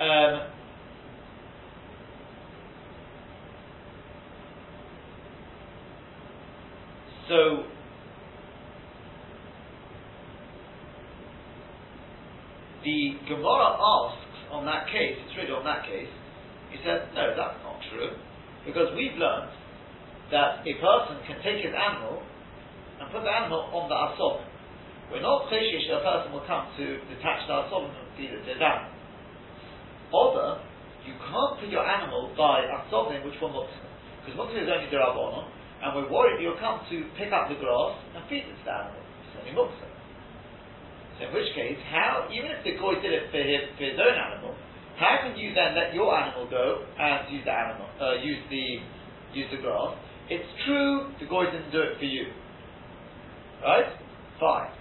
Um, 0.00 0.52
So, 7.28 7.64
the 12.84 13.16
Gemara 13.26 13.78
asks 13.78 14.36
on 14.50 14.66
that 14.66 14.86
case, 14.88 15.16
it's 15.24 15.36
really 15.38 15.52
on 15.52 15.64
that 15.64 15.86
case, 15.86 16.10
he 16.72 16.80
said, 16.80 17.12
no, 17.12 17.36
that's 17.36 17.60
not 17.60 17.78
true, 17.92 18.16
because 18.64 18.90
we've 18.96 19.14
learned 19.20 19.52
that 20.32 20.64
a 20.64 20.74
person 20.80 21.20
can 21.28 21.36
take 21.44 21.60
his 21.60 21.76
animal 21.76 22.24
and 22.96 23.06
put 23.12 23.20
the 23.22 23.30
animal 23.30 23.68
on 23.76 23.92
the 23.92 23.96
asob. 23.96 24.40
We're 25.12 25.20
not 25.20 25.52
cheshish 25.52 25.92
that 25.92 26.00
a 26.00 26.04
person 26.04 26.32
will 26.32 26.46
come 26.48 26.72
to 26.80 26.84
detach 27.12 27.44
the 27.44 27.68
asob 27.68 27.92
and 27.92 28.08
feed 28.16 28.32
it 28.32 28.40
to 28.48 28.56
his 28.56 28.62
animal. 28.64 28.88
Although, 30.08 30.64
you 31.04 31.12
can't 31.20 31.60
put 31.60 31.68
your 31.68 31.84
animal 31.84 32.32
by 32.32 32.64
asobim 32.64 33.20
which 33.28 33.36
one 33.42 33.52
muksa. 33.52 33.84
Because 34.24 34.38
muksa 34.40 34.64
is 34.64 34.70
only 34.72 34.88
derabonah, 34.88 35.52
and 35.82 35.88
we're 35.98 36.08
worried 36.08 36.40
you'll 36.40 36.60
come 36.62 36.80
to 36.88 36.96
pick 37.18 37.28
up 37.34 37.52
the 37.52 37.58
grass 37.60 38.00
and 38.16 38.24
feed 38.30 38.48
it 38.48 38.56
to 38.56 38.64
the 38.64 38.72
animal. 38.72 39.02
It's 39.02 39.36
only. 39.36 39.52
So 41.18 41.28
in 41.28 41.30
which 41.34 41.50
case, 41.52 41.76
how, 41.90 42.30
even 42.32 42.54
if 42.54 42.64
the 42.64 42.78
goy 42.80 42.96
did 43.02 43.12
it 43.12 43.28
for 43.28 43.42
his, 43.42 43.68
for 43.76 43.84
his 43.84 43.98
own 44.00 44.16
animal, 44.16 44.54
how 44.96 45.18
can 45.22 45.36
you 45.38 45.54
then 45.54 45.74
let 45.74 45.94
your 45.94 46.14
animal 46.14 46.48
go 46.48 46.84
and 46.98 47.32
use 47.32 47.44
the 47.44 47.52
animal, 47.52 47.86
uh, 48.00 48.14
use 48.20 48.42
the 48.50 48.80
use 49.32 49.48
the 49.50 49.60
grass? 49.60 49.96
It's 50.28 50.48
true 50.64 51.12
the 51.20 51.26
goy 51.26 51.46
didn't 51.46 51.72
do 51.72 51.80
it 51.80 51.98
for 51.98 52.04
you, 52.04 52.32
right? 53.62 53.92
Fine, 54.40 54.72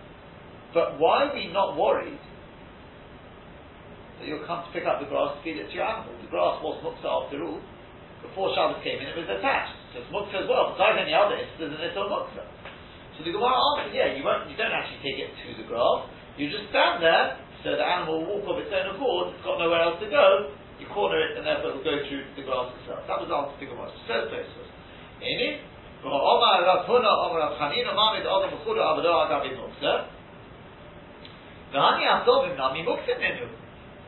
but 0.73 0.99
why 0.99 1.29
are 1.29 1.33
we 1.33 1.51
not 1.51 1.77
worried 1.77 2.19
that 4.19 4.27
you'll 4.27 4.45
come 4.45 4.63
to 4.65 4.71
pick 4.71 4.87
up 4.87 4.99
the 4.99 5.07
grass 5.07 5.37
to 5.37 5.39
feed 5.43 5.57
it 5.57 5.69
to 5.69 5.75
your 5.75 5.85
animal? 5.85 6.13
The 6.21 6.29
grass 6.29 6.61
was 6.63 6.79
muksa 6.83 7.07
after 7.07 7.43
all. 7.43 7.61
Before 8.21 8.53
Shabbos 8.53 8.85
came 8.85 9.01
in, 9.01 9.09
it 9.09 9.17
was 9.17 9.25
attached. 9.25 9.73
So 9.93 10.05
it's 10.05 10.11
muksa 10.13 10.45
as 10.45 10.47
well. 10.47 10.77
Besides 10.77 11.01
any 11.01 11.13
other 11.13 11.35
it's 11.41 11.57
a 11.57 12.05
muksa. 12.05 12.45
So 13.17 13.25
the 13.25 13.33
Gemara 13.33 13.53
answered, 13.53 13.91
yeah, 13.93 14.15
you 14.15 14.23
won't, 14.23 14.49
you 14.49 14.55
don't 14.55 14.71
actually 14.71 15.01
take 15.03 15.19
it 15.19 15.29
to 15.35 15.61
the 15.61 15.67
grass. 15.67 16.07
You 16.39 16.47
just 16.47 16.71
stand 16.71 17.03
there, 17.03 17.37
so 17.61 17.77
the 17.77 17.85
animal 17.85 18.25
will 18.25 18.41
walk 18.41 18.57
of 18.57 18.63
its 18.65 18.73
own 18.73 18.95
accord, 18.95 19.37
it's 19.37 19.45
got 19.45 19.61
nowhere 19.61 19.85
else 19.85 20.01
to 20.01 20.09
go, 20.09 20.53
you 20.81 20.89
corner 20.89 21.21
it, 21.21 21.37
and 21.37 21.45
therefore 21.45 21.71
it 21.71 21.75
will 21.77 21.85
go 21.85 21.95
through 22.09 22.25
the 22.33 22.41
grass 22.41 22.73
itself. 22.81 23.05
That 23.05 23.21
was 23.21 23.29
the 23.29 23.37
answer 23.37 23.53
to 23.61 23.65
the 23.69 23.77
Tosfos. 23.77 24.69
In 25.21 25.37
it, 25.45 25.61
Huna, 26.01 27.05
Omar. 27.05 27.53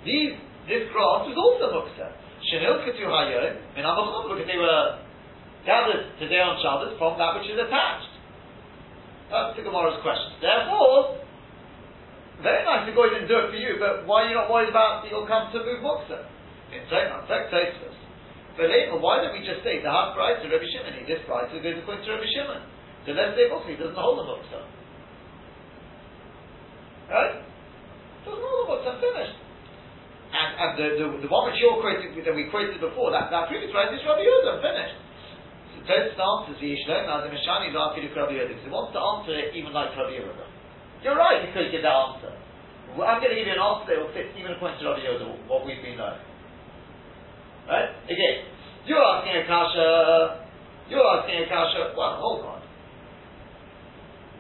These, 0.04 0.34
this 0.68 0.84
grass 0.92 1.22
was 1.30 1.38
also 1.38 1.70
Muksa. 1.70 2.10
Because 2.44 2.98
they 4.50 4.58
were 4.58 5.00
gathered 5.66 6.04
today 6.20 6.42
on 6.44 6.60
Shabbos 6.60 6.98
from 6.98 7.18
that 7.18 7.40
which 7.40 7.48
is 7.48 7.56
attached. 7.56 8.12
That's 9.32 9.56
the 9.56 9.64
Gemara's 9.64 10.02
question. 10.04 10.34
Therefore, 10.42 11.23
very 12.42 12.66
nice 12.66 12.90
the 12.90 12.96
guy 12.98 13.08
didn't 13.14 13.30
do 13.30 13.38
it 13.38 13.48
for 13.54 13.60
you, 13.60 13.78
but 13.78 14.10
why 14.10 14.26
are 14.26 14.30
you 14.32 14.36
not 14.36 14.50
worried 14.50 14.74
about 14.74 15.06
you'll 15.06 15.30
come 15.30 15.54
to 15.54 15.60
move 15.62 15.86
muksa? 15.86 16.26
In 16.74 16.82
Tainan, 16.90 17.30
Tek 17.30 17.54
Tosfos. 17.54 17.94
But 18.58 18.70
later, 18.70 18.98
why 18.98 19.22
don't 19.22 19.34
we 19.34 19.42
just 19.46 19.66
say 19.66 19.82
the 19.82 19.90
half 19.90 20.14
price 20.14 20.38
to 20.42 20.50
Rabbi 20.50 20.66
Shimon? 20.66 21.06
This 21.06 21.22
price 21.26 21.50
goes 21.50 21.78
according 21.78 22.06
to 22.06 22.10
Rabbi 22.18 22.30
Shimon. 22.30 22.62
So 23.06 23.14
let's 23.18 23.34
say 23.34 23.50
muksa, 23.50 23.70
he 23.70 23.78
doesn't 23.78 23.98
hold 23.98 24.22
the 24.22 24.26
muksa. 24.30 24.60
Right? 27.10 27.42
Doesn't 28.26 28.42
hold 28.42 28.58
the 28.62 28.68
muksa, 28.70 28.92
finished. 29.02 29.38
And, 30.34 30.50
and 30.58 30.72
the, 30.78 30.88
the, 30.98 31.06
the 31.26 31.30
one 31.30 31.50
which 31.50 31.62
you're 31.62 31.78
quoting, 31.78 32.18
that 32.18 32.34
we 32.34 32.50
quoted 32.50 32.82
before, 32.82 33.14
that, 33.14 33.30
that 33.30 33.50
previous 33.50 33.70
price 33.74 33.94
is 33.94 34.02
Rabbi 34.06 34.26
Yehuda, 34.26 34.62
finished. 34.62 34.98
So 35.74 35.78
Tosfos 35.90 36.18
answers 36.18 36.58
the 36.62 36.70
Yishlom, 36.74 37.10
now 37.10 37.22
the 37.26 37.34
Mishani 37.34 37.74
is 37.74 37.78
asking 37.78 38.10
Rabbi 38.14 38.38
Yehuda, 38.38 38.54
he 38.62 38.70
wants 38.70 38.94
to 38.94 39.02
answer 39.02 39.34
it 39.34 39.58
even 39.58 39.74
like 39.74 39.94
Rabbi 39.98 40.22
Yehuda. 40.22 40.53
You're 41.04 41.20
right, 41.20 41.44
you 41.44 41.52
could 41.52 41.70
give 41.70 41.84
that 41.84 41.92
answer. 41.94 42.32
I'm 42.94 43.20
going 43.20 43.34
to 43.34 43.38
give 43.38 43.50
you 43.50 43.58
an 43.58 43.62
answer 43.62 43.86
that 43.90 43.98
will 44.00 44.14
fit 44.14 44.32
even 44.38 44.56
according 44.56 44.80
to 44.80 44.86
Rabbi 44.86 45.04
Yoda, 45.04 45.28
what 45.50 45.66
we've 45.66 45.82
been 45.82 45.98
learning. 45.98 46.24
Right? 47.68 47.90
Again, 48.06 48.48
you're 48.86 49.02
asking 49.02 49.40
a 49.40 50.44
you're 50.92 51.04
asking 51.04 51.48
a 51.48 51.96
well, 51.96 52.20
hold 52.20 52.46
on. 52.46 52.62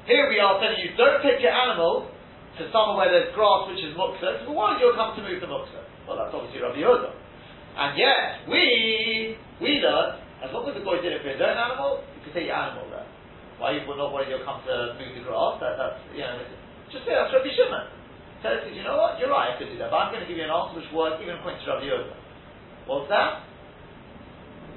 Here 0.05 0.27
we 0.27 0.39
are 0.39 0.59
telling 0.59 0.83
you, 0.83 0.91
don't 0.99 1.23
take 1.23 1.39
your 1.39 1.55
animal 1.55 2.11
to 2.59 2.67
somewhere 2.75 3.07
where 3.07 3.11
there's 3.11 3.31
grass 3.31 3.71
which 3.71 3.79
is 3.79 3.95
muksa, 3.95 4.43
but 4.43 4.51
why 4.51 4.75
don't 4.75 4.83
you 4.83 4.91
come 4.99 5.15
to 5.15 5.23
move 5.23 5.39
the 5.39 5.47
muksa? 5.47 5.79
Well, 6.03 6.19
that's 6.19 6.35
obviously 6.35 6.59
Rabbi 6.59 6.83
Yoda. 6.83 7.15
And 7.79 7.97
yet, 7.97 8.45
we, 8.45 9.39
we 9.63 9.79
learn, 9.79 10.19
as 10.43 10.51
long 10.51 10.67
as 10.67 10.75
the 10.75 10.83
boy 10.83 10.99
did 10.99 11.15
it 11.15 11.23
for 11.23 11.31
his 11.31 11.39
own 11.39 11.55
animal, 11.55 12.03
you 12.13 12.19
can 12.27 12.35
take 12.35 12.51
your 12.51 12.59
animal 12.59 12.85
there. 12.91 13.07
Why 13.63 13.79
you 13.79 13.87
not 13.87 14.11
worried 14.11 14.27
you'll 14.27 14.43
come 14.43 14.59
to 14.67 14.99
move 14.99 15.15
the 15.15 15.23
grass? 15.23 15.63
That, 15.63 15.79
that's, 15.79 15.97
you 16.11 16.21
know, 16.21 16.35
just 16.91 17.07
say 17.07 17.15
that's 17.15 17.31
Rabbi 17.31 17.47
Shimon. 17.55 17.87
Tell 18.43 18.59
us, 18.59 18.67
you 18.67 18.83
know 18.83 18.99
what, 18.99 19.15
you're 19.23 19.31
right, 19.31 19.55
I 19.55 19.57
could 19.57 19.71
do 19.71 19.79
that, 19.79 19.87
but 19.87 19.95
I'm 20.03 20.11
going 20.11 20.19
to 20.19 20.27
give 20.27 20.32
you 20.32 20.32
an 20.43 20.53
answer 20.53 20.75
which 20.79 20.91
works 20.91 21.19
even 21.23 21.39
according 21.39 21.63
to 21.63 21.67
Rabbi 21.71 21.87
Yoda. 21.87 22.15
What's 22.85 23.07
that? 23.09 23.47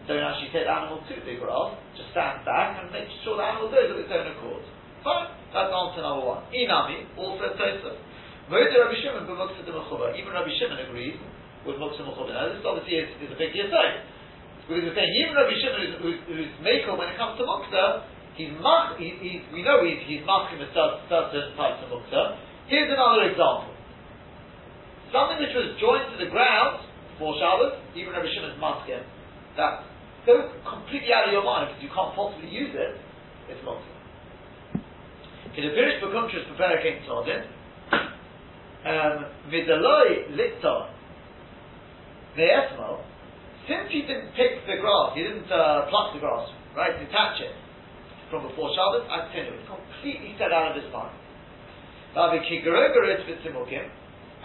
Don't 0.06 0.22
actually 0.22 0.54
take 0.54 0.70
the 0.70 0.74
animal 0.74 1.02
to 1.02 1.14
the 1.18 1.34
grass, 1.42 1.74
just 1.98 2.14
stand 2.14 2.46
back 2.46 2.78
and 2.78 2.94
make 2.94 3.10
sure 3.26 3.34
the 3.34 3.42
animal 3.42 3.66
goes 3.66 3.90
of 3.90 3.98
its 3.98 4.06
own 4.06 4.26
accord. 4.30 4.62
Fine, 5.02 5.34
that's 5.50 5.70
answer 5.74 6.02
number 6.02 6.22
one. 6.22 6.46
Inami, 6.54 7.10
also 7.18 7.50
Tosfos. 7.58 7.98
Moed 8.46 8.70
Rabbi 8.70 8.94
Shimon 9.02 9.26
b'muksa 9.26 9.66
de 9.66 9.74
Even 9.74 10.30
Rabbi 10.30 10.54
Shimon 10.54 10.78
agrees 10.86 11.18
with 11.66 11.82
muksa 11.82 12.06
mechuba. 12.06 12.30
Now 12.30 12.46
this 12.54 12.62
obviously 12.62 13.02
is, 13.02 13.10
is 13.18 13.34
a 13.34 13.38
big 13.38 13.50
yesod. 13.50 14.06
Because 14.62 14.86
we're 14.86 14.94
saying 14.94 15.14
even 15.18 15.34
Rabbi 15.34 15.54
Shimon 15.58 15.78
who's, 15.82 15.94
who's, 16.02 16.18
who's 16.30 16.52
maker 16.62 16.94
when 16.94 17.10
it 17.10 17.18
comes 17.18 17.34
to 17.38 17.44
muksa, 17.46 18.06
he's 18.38 18.54
mach, 18.62 18.98
he, 19.02 19.18
he, 19.18 19.42
we 19.50 19.66
know 19.66 19.82
he's, 19.82 19.98
he's 20.06 20.22
machim 20.22 20.62
with 20.62 20.70
certain 20.70 21.02
types 21.10 21.82
of 21.82 21.90
mukta. 21.90 22.38
Here's 22.70 22.90
another 22.90 23.26
example. 23.30 23.75
Something 25.14 25.38
which 25.38 25.54
was 25.54 25.78
joined 25.78 26.10
to 26.14 26.18
the 26.22 26.30
ground 26.30 26.80
for 27.18 27.34
Shabbos, 27.38 27.78
even 27.94 28.12
Rabbi 28.12 28.28
Shimon's 28.30 28.58
maskim, 28.60 29.02
that. 29.56 29.84
Go 30.26 30.50
completely 30.66 31.14
out 31.14 31.30
of 31.30 31.32
your 31.32 31.46
mind 31.46 31.70
because 31.70 31.82
you 31.86 31.92
can't 31.94 32.10
possibly 32.18 32.50
use 32.50 32.74
it, 32.74 32.98
it's 33.46 33.62
the 33.62 33.78
Pirish 35.70 36.02
Bekumtrus 36.02 36.42
Prepare 36.50 36.82
King 36.82 36.98
Tzodin, 37.06 37.46
Vidaloi 39.46 40.26
Likta 40.34 40.90
Ve'esmo, 42.36 43.06
since 43.70 43.86
he 43.88 44.02
didn't 44.02 44.34
pick 44.34 44.66
the 44.66 44.82
grass, 44.82 45.14
he 45.14 45.22
didn't 45.22 45.46
uh, 45.46 45.86
pluck 45.90 46.10
the 46.12 46.18
grass, 46.18 46.50
right, 46.76 46.98
detach 46.98 47.40
it, 47.40 47.54
from 48.28 48.42
before 48.50 48.74
Shabbos, 48.74 49.06
I 49.06 49.30
tell 49.30 49.46
you, 49.46 49.54
it's 49.54 49.70
completely 49.70 50.34
set 50.42 50.50
out 50.50 50.74
of 50.74 50.82
his 50.82 50.90
mind. 50.92 51.14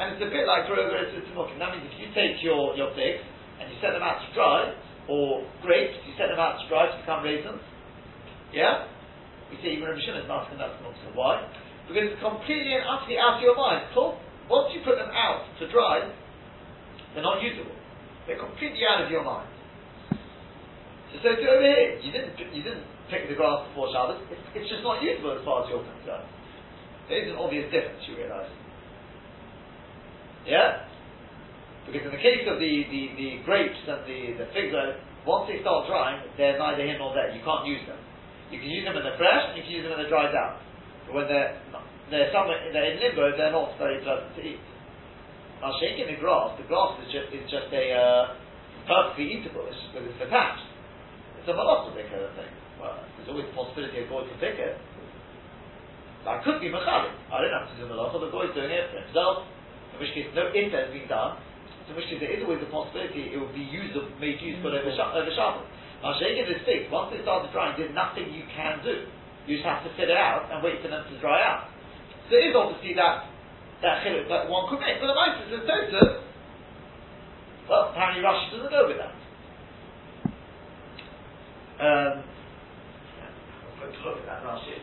And 0.02 0.18
it's 0.18 0.24
a 0.26 0.34
bit 0.34 0.50
like 0.50 0.66
Gerogeres 0.66 1.14
Vitzimukim. 1.14 1.62
That 1.62 1.78
means 1.78 1.86
if 1.86 1.94
you 2.02 2.10
take 2.18 2.42
your, 2.42 2.74
your 2.74 2.90
figs 2.98 3.22
and 3.62 3.70
you 3.70 3.78
set 3.78 3.94
them 3.94 4.02
out 4.02 4.18
to 4.26 4.30
dry, 4.34 4.74
or 5.06 5.46
grapes, 5.62 5.94
you 6.10 6.18
set 6.18 6.34
them 6.34 6.42
out 6.42 6.58
to 6.58 6.66
dry 6.66 6.90
to 6.90 6.98
become 6.98 7.22
raisins, 7.22 7.62
yeah? 8.50 8.90
We 9.54 9.62
see 9.62 9.78
even 9.78 9.94
Rabbi 9.94 10.02
Shimon 10.02 10.26
is 10.26 10.32
asking 10.32 10.58
that's 10.58 10.74
not 10.82 10.98
so. 11.06 11.14
Why? 11.14 11.46
Because 11.86 12.10
it's 12.10 12.22
completely 12.24 12.74
and 12.74 12.86
utterly 12.88 13.22
out 13.22 13.38
of 13.38 13.46
your 13.46 13.54
mind. 13.54 13.94
So 13.94 14.18
once 14.50 14.74
you 14.74 14.82
put 14.82 14.98
them 14.98 15.14
out 15.14 15.46
to 15.62 15.70
dry, 15.70 16.10
they're 17.14 17.22
not 17.22 17.38
usable. 17.44 17.78
They're 18.26 18.42
completely 18.42 18.82
out 18.88 19.06
of 19.06 19.14
your 19.14 19.22
mind. 19.22 19.50
So, 21.14 21.22
so 21.22 21.30
over 21.30 21.62
here, 21.62 22.02
you 22.02 22.10
didn't, 22.10 22.34
you 22.40 22.64
didn't 22.66 22.88
pick 23.12 23.28
the 23.28 23.36
grass 23.36 23.68
before 23.70 23.92
Shabbos, 23.92 24.24
it's, 24.32 24.42
it's 24.56 24.70
just 24.72 24.82
not 24.82 25.04
usable 25.04 25.36
as 25.36 25.44
far 25.44 25.62
as 25.62 25.70
you're 25.70 25.84
concerned. 25.84 26.26
There 27.06 27.20
is 27.22 27.28
an 27.30 27.38
obvious 27.38 27.68
difference, 27.68 28.02
you 28.08 28.16
realise. 28.16 28.48
Yeah? 30.46 30.88
Because 31.86 32.06
in 32.06 32.14
the 32.14 32.22
case 32.22 32.46
of 32.46 32.62
the, 32.62 32.74
the, 32.88 33.02
the 33.18 33.30
grapes 33.44 33.78
and 33.90 34.06
the, 34.06 34.38
the 34.38 34.48
figs, 34.54 34.74
once 35.26 35.46
they 35.50 35.62
start 35.62 35.86
drying, 35.86 36.22
they're 36.38 36.58
neither 36.58 36.82
here 36.82 36.98
nor 36.98 37.14
there. 37.14 37.30
You 37.34 37.42
can't 37.46 37.66
use 37.66 37.82
them. 37.86 37.98
You 38.50 38.60
can 38.60 38.70
use 38.70 38.84
them 38.86 38.98
when 38.98 39.06
they're 39.06 39.22
fresh, 39.22 39.54
and 39.54 39.56
you 39.58 39.64
can 39.64 39.72
use 39.72 39.84
them 39.86 39.94
when 39.94 40.02
they're 40.02 40.14
dried 40.14 40.34
out. 40.34 40.60
But 41.06 41.14
when 41.14 41.28
they're, 41.30 41.62
they're, 42.10 42.34
somewhere, 42.34 42.58
they're 42.74 42.98
in 42.98 43.00
limbo, 43.00 43.38
they're 43.38 43.54
not 43.54 43.78
very 43.78 44.02
pleasant 44.02 44.34
to 44.36 44.42
eat. 44.42 44.62
Now, 45.62 45.78
shaking 45.78 46.10
the 46.10 46.18
grass, 46.18 46.58
the 46.58 46.66
grass 46.66 46.98
is 47.06 47.10
just, 47.14 47.30
is 47.30 47.46
just 47.46 47.70
a 47.70 47.86
uh, 47.94 48.24
perfectly 48.90 49.30
eatable, 49.38 49.70
it's, 49.70 49.78
because 49.94 50.10
it's 50.10 50.22
attached. 50.26 50.66
It's 51.38 51.50
a 51.50 51.54
malachah 51.54 51.94
kind 51.94 52.26
of 52.26 52.34
thing. 52.34 52.50
Well, 52.82 52.98
there's 53.18 53.30
always 53.30 53.46
the 53.46 53.54
possibility 53.54 54.02
of 54.02 54.10
going 54.10 54.26
to 54.26 54.38
pick 54.42 54.58
it. 54.58 54.74
That 56.26 56.42
could 56.42 56.58
be 56.62 56.74
machalik. 56.74 57.14
I 57.30 57.46
don't 57.46 57.54
have 57.54 57.70
to 57.70 57.78
do 57.78 57.86
malacha, 57.86 58.18
the 58.26 58.34
boy 58.34 58.50
is 58.50 58.54
doing 58.58 58.74
it 58.74 58.90
for 58.90 59.06
himself, 59.06 59.46
in 59.46 59.61
which 60.02 60.18
case 60.18 60.28
no 60.34 60.50
inter 60.50 60.90
has 60.90 60.92
been 60.92 61.06
done, 61.06 61.38
in 61.86 61.94
which 61.94 62.10
case 62.10 62.18
there 62.18 62.34
is 62.34 62.42
always 62.42 62.66
a 62.66 62.70
possibility 62.74 63.30
it 63.30 63.38
will 63.38 63.54
be 63.54 63.62
used, 63.62 63.94
made 64.18 64.42
useful 64.42 64.74
over, 64.74 64.90
over 64.90 65.32
Shabbos. 65.38 65.70
Now 66.02 66.18
shaking 66.18 66.50
this 66.50 66.66
fig, 66.66 66.90
once 66.90 67.14
they 67.14 67.22
start 67.22 67.46
drying, 67.54 67.78
there's 67.78 67.94
nothing 67.94 68.34
you 68.34 68.50
can 68.50 68.82
do. 68.82 69.06
You 69.46 69.62
just 69.62 69.70
have 69.70 69.86
to 69.86 69.94
sit 69.94 70.10
it 70.10 70.18
out 70.18 70.50
and 70.50 70.66
wait 70.66 70.82
for 70.82 70.90
them 70.90 71.06
to 71.06 71.16
dry 71.22 71.46
out. 71.46 71.70
So 72.26 72.42
there 72.42 72.50
is 72.50 72.58
obviously 72.58 72.98
that 72.98 73.30
that 73.86 74.02
chiluk 74.02 74.30
that 74.30 74.50
one 74.50 74.70
could 74.70 74.82
make. 74.82 74.98
But 74.98 75.14
the 75.14 75.18
Mises 75.18 75.46
says 75.50 75.66
Tosfos, 75.70 76.26
well, 77.70 77.94
apparently 77.94 78.26
Rashi 78.26 78.50
doesn't 78.52 78.70
go 78.70 78.88
with 78.90 78.98
that. 78.98 79.14
Um, 81.82 82.24
look 84.06 84.18
at 84.18 84.26
that 84.26 84.44
Rashi. 84.44 84.82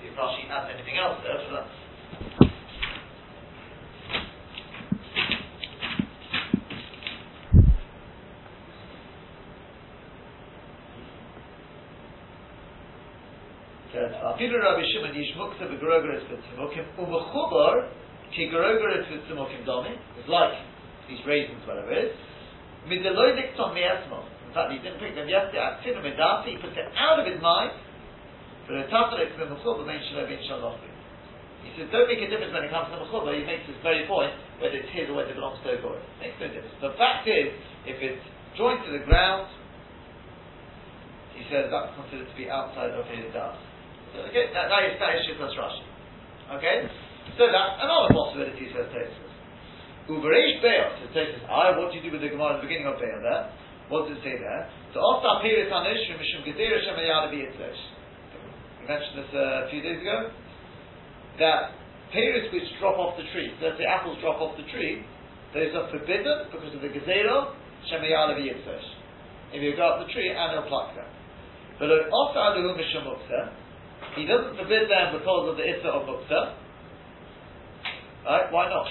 See 0.00 0.08
if 0.08 0.14
Rashi 0.14 0.48
has 0.48 0.70
anything 0.74 0.98
else 0.98 1.18
there. 1.22 1.38
So 1.42 1.54
that's 1.54 1.84
Afilu 14.34 14.58
Rabbi 14.58 14.82
Shimon 14.90 15.14
Yish 15.14 15.30
Mukta 15.38 15.70
Begrogeres 15.70 16.26
Vitzimukim 16.26 16.98
Umechubar 16.98 17.86
Ki 18.34 18.50
Grogeres 18.50 19.06
Vitzimukim 19.06 19.62
Domi. 19.64 19.94
It's 20.18 20.28
like 20.28 20.58
these 21.08 21.22
raisins, 21.22 21.62
whatever 21.62 21.94
it 21.94 22.10
is. 22.10 22.12
Mideloidik 22.90 23.54
Tom 23.54 23.78
Miasmo. 23.78 24.26
In 24.48 24.52
fact, 24.52 24.74
he 24.74 24.82
didn't 24.82 24.98
pick 24.98 25.14
them 25.14 25.30
yesterday. 25.30 25.62
Aktinu 25.62 26.02
Medati. 26.02 26.50
He 26.50 26.58
put 26.58 26.74
it 26.74 26.90
out 26.98 27.22
of 27.22 27.30
his 27.30 27.38
mind. 27.38 27.78
But 28.66 28.82
a 28.82 28.90
Tatarik 28.90 29.38
Mechubar 29.38 29.86
Mein 29.86 30.02
Shalom 30.10 30.26
Ein 30.26 30.42
Shalom. 30.50 30.82
He 31.62 31.70
says, 31.78 31.86
don't 31.94 32.10
make 32.10 32.18
a 32.18 32.26
difference 32.26 32.50
when 32.50 32.66
it 32.66 32.74
comes 32.74 32.90
to 32.90 32.98
Mechubar. 32.98 33.38
He 33.38 33.46
makes 33.46 33.70
this 33.70 33.78
very 33.86 34.02
point, 34.10 34.34
whether 34.58 34.74
it's 34.74 34.90
his 34.90 35.06
or 35.06 35.14
whether 35.14 35.30
it 35.30 35.38
belongs 35.38 35.62
to 35.62 35.70
a 35.70 35.78
Goy. 35.78 36.02
Makes 36.18 36.42
no 36.42 36.50
difference. 36.50 36.74
The 36.82 36.98
fact 36.98 37.30
is, 37.30 37.54
if 37.86 38.02
it's 38.02 38.24
joined 38.58 38.82
to 38.82 38.90
the 38.98 39.06
ground, 39.06 39.46
he 41.38 41.46
says 41.46 41.70
that's 41.70 41.94
considered 41.94 42.26
to 42.26 42.34
be 42.34 42.50
outside 42.50 42.90
of 42.90 43.06
his 43.06 43.30
dust. 43.30 43.62
Okay, 44.14 44.50
that, 44.54 44.70
that 44.70 44.82
is, 44.86 44.94
that 45.02 45.10
is 45.18 45.22
Shittas 45.26 45.54
Rashi. 45.58 45.84
Okay? 46.58 46.86
So 47.34 47.50
that's 47.50 47.82
another 47.82 48.14
possibility, 48.14 48.70
says 48.70 48.86
Tosfos. 48.94 49.32
Ubereish 50.06 50.62
Be'er, 50.62 50.86
says 51.00 51.10
Tosfos, 51.10 51.44
I, 51.50 51.74
what 51.74 51.90
do 51.90 51.98
you 51.98 52.04
do 52.06 52.14
with 52.14 52.22
the 52.22 52.30
Gemara 52.30 52.56
at 52.56 52.62
the 52.62 52.66
beginning 52.70 52.86
of 52.86 53.00
Be'er 53.02 53.20
there? 53.22 53.50
What 53.90 54.06
does 54.06 54.16
it 54.16 54.22
say 54.22 54.38
there? 54.38 54.70
So, 54.94 55.02
Osta 55.02 55.42
Piris 55.42 55.68
Anish, 55.68 56.06
Mishum 56.14 56.46
Gedera 56.46 56.78
Shemayala 56.86 57.34
B'Yitzresh. 57.34 57.82
We 58.80 58.88
mentioned 58.88 59.16
this 59.18 59.30
uh, 59.34 59.66
a 59.66 59.70
few 59.72 59.82
days 59.82 60.00
ago 60.00 60.30
that 61.40 61.74
periods 62.12 62.52
which 62.52 62.68
drop 62.78 63.00
off 63.00 63.18
the 63.18 63.26
tree, 63.34 63.50
so 63.58 63.66
let's 63.66 63.78
say 63.80 63.88
apples 63.88 64.20
drop 64.22 64.38
off 64.38 64.54
the 64.56 64.68
tree, 64.70 65.02
those 65.52 65.74
are 65.74 65.90
forbidden 65.90 66.52
because 66.52 66.74
of 66.74 66.82
the 66.82 66.92
gezerah 66.92 67.54
shemayala 67.90 68.38
v'yitzvesh. 68.38 68.88
If 69.54 69.62
you 69.62 69.74
go 69.74 69.86
up 69.86 70.06
the 70.06 70.12
tree 70.12 70.30
and 70.30 70.52
he'll 70.52 70.68
pluck 70.68 70.94
them. 70.94 71.06
But 71.78 71.90
also 71.90 72.38
aluhu 72.38 72.78
mishum 72.78 73.06
he 74.14 74.26
doesn't 74.26 74.56
forbid 74.56 74.90
them 74.90 75.18
because 75.18 75.50
of 75.50 75.56
the 75.56 75.64
issa 75.66 75.88
of 75.88 76.06
mukta. 76.06 76.54
Right? 78.24 78.48
Why 78.50 78.68
not? 78.70 78.88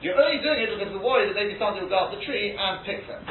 You're 0.00 0.16
only 0.16 0.42
doing 0.42 0.62
it 0.62 0.70
because 0.72 0.94
you're 0.94 1.02
worried 1.02 1.28
that 1.30 1.36
maybe 1.36 1.58
somebody 1.58 1.82
will 1.82 1.92
go 1.92 2.08
up 2.08 2.14
the 2.14 2.22
tree 2.24 2.54
and 2.56 2.86
pick 2.86 3.06
them. 3.06 3.22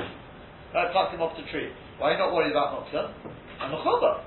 Right? 0.76 0.92
Pluck 0.92 1.12
them 1.12 1.22
off 1.22 1.36
the 1.40 1.48
tree. 1.50 1.72
Why 1.98 2.12
are 2.12 2.14
you 2.14 2.20
not 2.20 2.34
worried 2.34 2.52
about 2.52 2.76
mukta? 2.76 3.14
And 3.64 3.74
mechubah. 3.74 4.24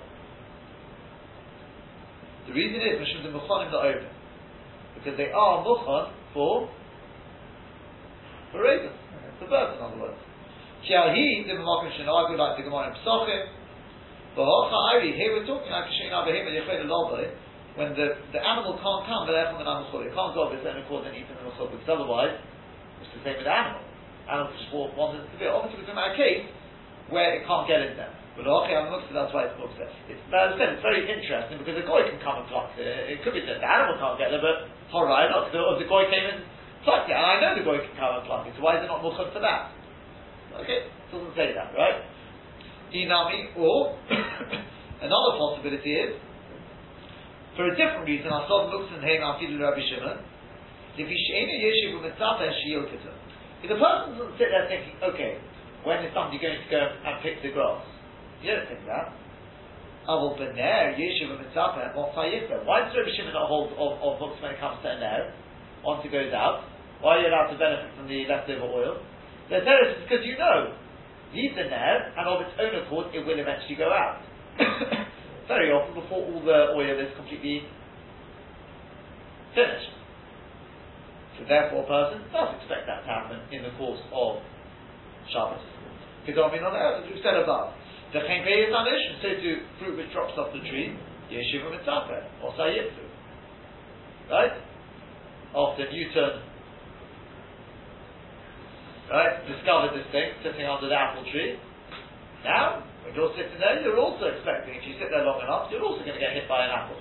The 2.48 2.52
reason 2.56 2.80
is 2.80 2.98
Mishum 2.98 3.22
the 3.22 3.30
Muchanim 3.30 3.70
La'orim. 3.70 4.08
Because 4.96 5.16
they 5.16 5.30
are 5.30 5.64
Muchan 5.64 6.10
for 6.34 6.68
for 8.52 8.62
raisins. 8.62 8.96
The 9.38 9.46
birds, 9.46 9.78
in 9.78 9.84
other 9.84 10.00
words. 10.00 10.18
Kiahi, 10.82 11.46
the 11.46 11.54
Mamakim 11.54 11.92
Shinagu, 11.94 12.36
like 12.36 12.56
the 12.56 12.64
Gemara 12.64 12.90
in 12.90 12.94
Ari, 14.38 15.10
here 15.18 15.34
we're 15.34 15.46
talking 15.46 15.70
like 15.74 15.90
Shein 15.90 16.14
Abahim 16.14 16.46
and 16.46 16.54
when 17.74 17.94
the, 17.94 18.18
the 18.34 18.40
animal 18.42 18.78
can't 18.78 19.02
come, 19.06 19.26
but 19.26 19.34
therefore 19.34 19.62
the 19.62 19.66
animal 19.66 19.90
It 20.06 20.14
can't 20.14 20.34
go 20.34 20.46
of 20.46 20.54
its 20.54 20.66
own 20.66 20.78
accord 20.78 21.06
and 21.06 21.14
eat 21.14 21.26
an 21.30 21.38
animal 21.38 21.70
because 21.70 21.90
otherwise, 21.90 22.34
it's 23.02 23.10
the 23.14 23.22
same 23.26 23.38
with 23.38 23.46
the 23.46 23.54
animal. 23.54 23.82
Animals 24.30 24.54
just 24.58 24.70
walk 24.74 24.94
one 24.94 25.18
into 25.18 25.26
the 25.34 25.38
field. 25.38 25.58
Obviously, 25.58 25.82
we're 25.82 25.90
talking 25.90 25.98
about 25.98 26.14
a 26.14 26.18
case 26.18 26.46
where 27.10 27.30
it 27.38 27.46
can't 27.46 27.66
get 27.66 27.82
in 27.82 27.98
there. 27.98 28.14
But 28.38 28.46
okay, 28.46 28.78
I'm 28.78 28.90
looking, 28.94 29.10
that's 29.10 29.34
why 29.34 29.50
it's 29.50 29.58
mukta. 29.58 29.90
It's, 30.06 30.22
as 30.30 30.54
I 30.54 30.56
said, 30.58 30.78
it's 30.78 30.84
very 30.86 31.02
interesting 31.10 31.58
because 31.58 31.74
the 31.74 31.86
goy 31.86 32.06
can 32.06 32.22
come 32.22 32.38
and 32.38 32.46
pluck 32.46 32.70
it. 32.78 32.86
It 32.86 33.26
could 33.26 33.34
be 33.34 33.42
that 33.42 33.58
the 33.58 33.66
animal 33.66 33.98
can't 33.98 34.18
get 34.18 34.30
there, 34.30 34.42
but 34.42 34.70
not 34.94 35.50
or 35.50 35.74
the 35.78 35.90
goy 35.90 36.06
came 36.06 36.26
and 36.30 36.46
plucked 36.86 37.10
it. 37.10 37.18
And 37.18 37.26
I 37.26 37.42
know 37.42 37.58
the 37.58 37.66
goy 37.66 37.82
can 37.82 37.94
come 37.98 38.14
and 38.14 38.22
pluck 38.26 38.46
it, 38.46 38.54
so 38.54 38.62
why 38.62 38.78
is 38.78 38.86
it 38.86 38.90
not 38.90 39.02
mukha 39.02 39.26
for 39.34 39.42
that? 39.42 39.74
Okay, 40.62 40.86
it 40.86 41.08
doesn't 41.10 41.34
say 41.34 41.54
that, 41.54 41.74
right? 41.74 42.02
Inami, 42.94 43.56
or 43.56 43.96
another 45.02 45.32
possibility 45.38 45.94
is 45.94 46.16
for 47.56 47.66
a 47.66 47.76
different 47.76 48.06
reason. 48.06 48.30
The 48.30 48.54
looks 48.72 48.90
in 48.94 49.02
Haim 49.02 49.20
Afidu 49.22 49.60
Rabbi 49.60 49.80
Shimon. 49.84 50.24
If 50.98 51.06
the 53.68 53.76
person 53.76 54.18
doesn't 54.18 54.36
sit 54.38 54.48
there 54.50 54.66
thinking, 54.68 54.96
okay, 55.02 55.38
when 55.84 56.04
is 56.04 56.12
somebody 56.12 56.38
going 56.40 56.58
to 56.60 56.68
go 56.70 56.80
and 56.80 57.22
pick 57.22 57.42
the 57.42 57.52
grass? 57.52 57.84
You 58.42 58.56
don't 58.56 58.68
think 58.68 58.84
that. 58.86 59.12
Oh, 60.08 60.34
Motzayifah. 61.94 62.64
Why 62.64 62.80
does 62.84 62.96
Rabbi 62.96 63.12
Shimon 63.16 63.32
not 63.32 63.48
hold 63.48 63.72
of, 63.76 64.00
of 64.02 64.18
books 64.18 64.42
when 64.42 64.52
it 64.52 64.60
comes 64.60 64.82
to 64.82 64.88
a 64.90 64.98
ner? 64.98 65.32
Once 65.84 66.04
it 66.04 66.12
goes 66.12 66.32
out, 66.32 66.64
why 67.00 67.16
are 67.16 67.20
you 67.20 67.28
allowed 67.28 67.52
to 67.52 67.58
benefit 67.58 67.94
from 67.96 68.08
the 68.08 68.26
leftover 68.28 68.68
oil? 68.68 69.00
The 69.48 69.60
third 69.64 69.96
is 69.96 70.02
because 70.04 70.24
you 70.24 70.36
know, 70.36 70.76
leave 71.34 71.54
the 71.54 71.64
ner, 71.64 72.12
and 72.16 72.26
of 72.26 72.40
its 72.42 72.54
own 72.58 72.74
accord, 72.82 73.14
it 73.14 73.24
will 73.24 73.38
eventually 73.38 73.76
go 73.76 73.90
out. 73.92 74.22
Very 75.48 75.70
often, 75.70 75.94
before 75.94 76.22
all 76.26 76.42
the 76.42 76.74
oil 76.74 76.98
is 76.98 77.10
completely 77.16 77.66
finished. 79.54 79.94
So 81.38 81.46
therefore, 81.48 81.84
a 81.84 81.88
person 81.88 82.22
does 82.30 82.54
expect 82.60 82.86
that 82.86 83.02
to 83.02 83.08
happen 83.08 83.38
in 83.50 83.62
the 83.62 83.72
course 83.78 84.00
of 84.12 84.42
Shabbos. 85.32 85.62
Kedomin 86.26 86.62
on 86.62 86.74
earth, 86.76 87.02
as 87.02 87.10
we've 87.10 87.22
said 87.22 87.38
above. 87.38 87.72
The 88.12 88.20
Chenpei 88.20 88.70
Anish, 88.70 89.04
and 89.10 89.18
say 89.22 89.40
to 89.40 89.50
fruit 89.78 89.96
which 89.96 90.12
drops 90.12 90.34
off 90.36 90.52
the 90.52 90.60
tree, 90.68 90.98
Yeshiva 91.30 91.70
Mitzapeh, 91.70 92.42
or 92.42 92.52
Sayyiptu. 92.58 93.06
Right? 94.30 94.52
After 95.54 95.90
Newton 95.90 96.49
right, 99.10 99.42
discovered 99.50 99.98
this 99.98 100.06
thing 100.14 100.30
sitting 100.46 100.66
under 100.66 100.86
the 100.86 100.94
apple 100.94 101.26
tree. 101.30 101.58
Now, 102.46 102.86
when 103.02 103.12
you're 103.12 103.34
sitting 103.34 103.58
there, 103.58 103.82
you're 103.82 103.98
also 103.98 104.30
expecting, 104.30 104.78
if 104.78 104.86
you 104.86 104.94
sit 105.02 105.10
there 105.10 105.26
long 105.26 105.42
enough, 105.42 105.68
you're 105.68 105.82
also 105.82 106.06
going 106.06 106.14
to 106.16 106.22
get 106.22 106.32
hit 106.32 106.46
by 106.46 106.64
an 106.64 106.72
apple. 106.72 106.96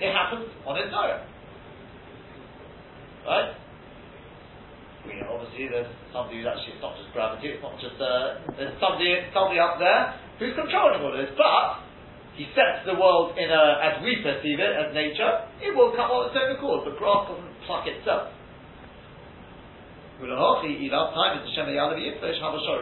It 0.00 0.14
happens 0.14 0.48
on 0.64 0.78
its 0.78 0.94
own. 0.94 1.18
Right? 3.26 3.50
We 5.02 5.18
know, 5.18 5.34
obviously, 5.34 5.66
there's 5.66 5.90
somebody 6.14 6.40
who's 6.42 6.46
actually, 6.46 6.78
it's 6.78 6.84
not 6.84 6.94
just 6.94 7.10
gravity, 7.10 7.58
it's 7.58 7.62
not 7.62 7.74
just, 7.82 7.98
uh, 7.98 8.38
there's 8.54 8.78
somebody, 8.78 9.18
somebody 9.34 9.58
up 9.58 9.82
there 9.82 10.14
who's 10.38 10.54
controlling 10.54 11.02
all 11.02 11.10
this, 11.10 11.30
but 11.34 11.82
he 12.38 12.46
sets 12.54 12.86
the 12.86 12.94
world 12.94 13.34
in 13.34 13.50
a, 13.50 13.64
as 13.82 13.94
we 14.00 14.22
perceive 14.22 14.62
it, 14.62 14.72
as 14.78 14.94
nature, 14.94 15.42
it 15.58 15.74
will 15.74 15.90
come 15.92 16.08
on 16.08 16.30
its 16.30 16.38
own 16.38 16.54
accord, 16.54 16.86
The 16.86 16.94
grass 16.96 17.28
doesn't 17.28 17.54
pluck 17.66 17.84
itself. 17.90 18.30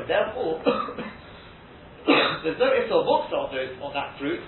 Therefore, 0.05 0.61
there's 2.45 2.61
no 2.61 2.69
iftar 2.69 3.01
books 3.09 3.33
on 3.33 3.49
those 3.49 3.73
on 3.81 3.91
that 3.97 4.21
fruit. 4.21 4.45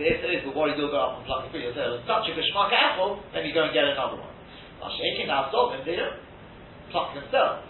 The 0.00 0.04
iftar 0.08 0.32
is, 0.32 0.40
but 0.48 0.56
worried 0.56 0.80
you'll 0.80 0.88
go 0.88 0.96
up 0.96 1.20
and 1.20 1.28
pluck 1.28 1.44
the 1.44 1.50
fruit 1.52 1.68
yourself. 1.68 2.00
It's 2.00 2.08
such 2.08 2.24
a 2.28 2.32
geshmak 2.32 2.72
apple, 2.72 3.20
then 3.36 3.44
you 3.44 3.52
go 3.52 3.68
and 3.68 3.72
get 3.76 3.84
another 3.84 4.16
one. 4.16 4.32
Now, 4.80 4.88
shaking 4.96 5.28
out 5.28 5.52
them, 5.52 5.84
they 5.84 6.00
don't 6.00 6.18
pluck 6.88 7.12
themselves. 7.12 7.68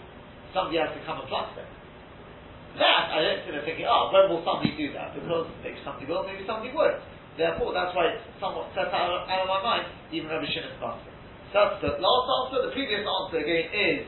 Somebody 0.55 0.79
has 0.79 0.95
to 0.95 1.01
come 1.03 1.19
and 1.19 1.27
pluck 1.27 1.51
them. 1.59 1.67
That, 2.79 3.11
I 3.11 3.23
don't 3.23 3.47
there 3.47 3.63
thinking, 3.63 3.87
oh, 3.87 4.11
when 4.11 4.27
will 4.27 4.43
somebody 4.43 4.75
do 4.75 4.91
that? 4.95 5.15
Because 5.15 5.47
maybe 5.63 5.79
somebody 5.83 6.07
will, 6.11 6.27
maybe 6.27 6.43
somebody 6.43 6.75
won't. 6.75 6.99
Therefore, 7.39 7.71
that's 7.71 7.95
why 7.95 8.15
it's 8.15 8.23
somewhat 8.39 8.71
set 8.75 8.91
out, 8.91 9.27
out 9.27 9.43
of 9.43 9.47
my 9.47 9.63
mind, 9.63 9.87
even 10.11 10.27
Rabbi 10.27 10.47
Shimon's 10.47 10.79
answer. 10.79 11.14
That's 11.53 11.77
the 11.81 11.97
last 11.97 12.25
answer. 12.39 12.69
The 12.69 12.73
previous 12.73 13.03
answer, 13.05 13.37
again, 13.41 13.65
is 13.73 13.99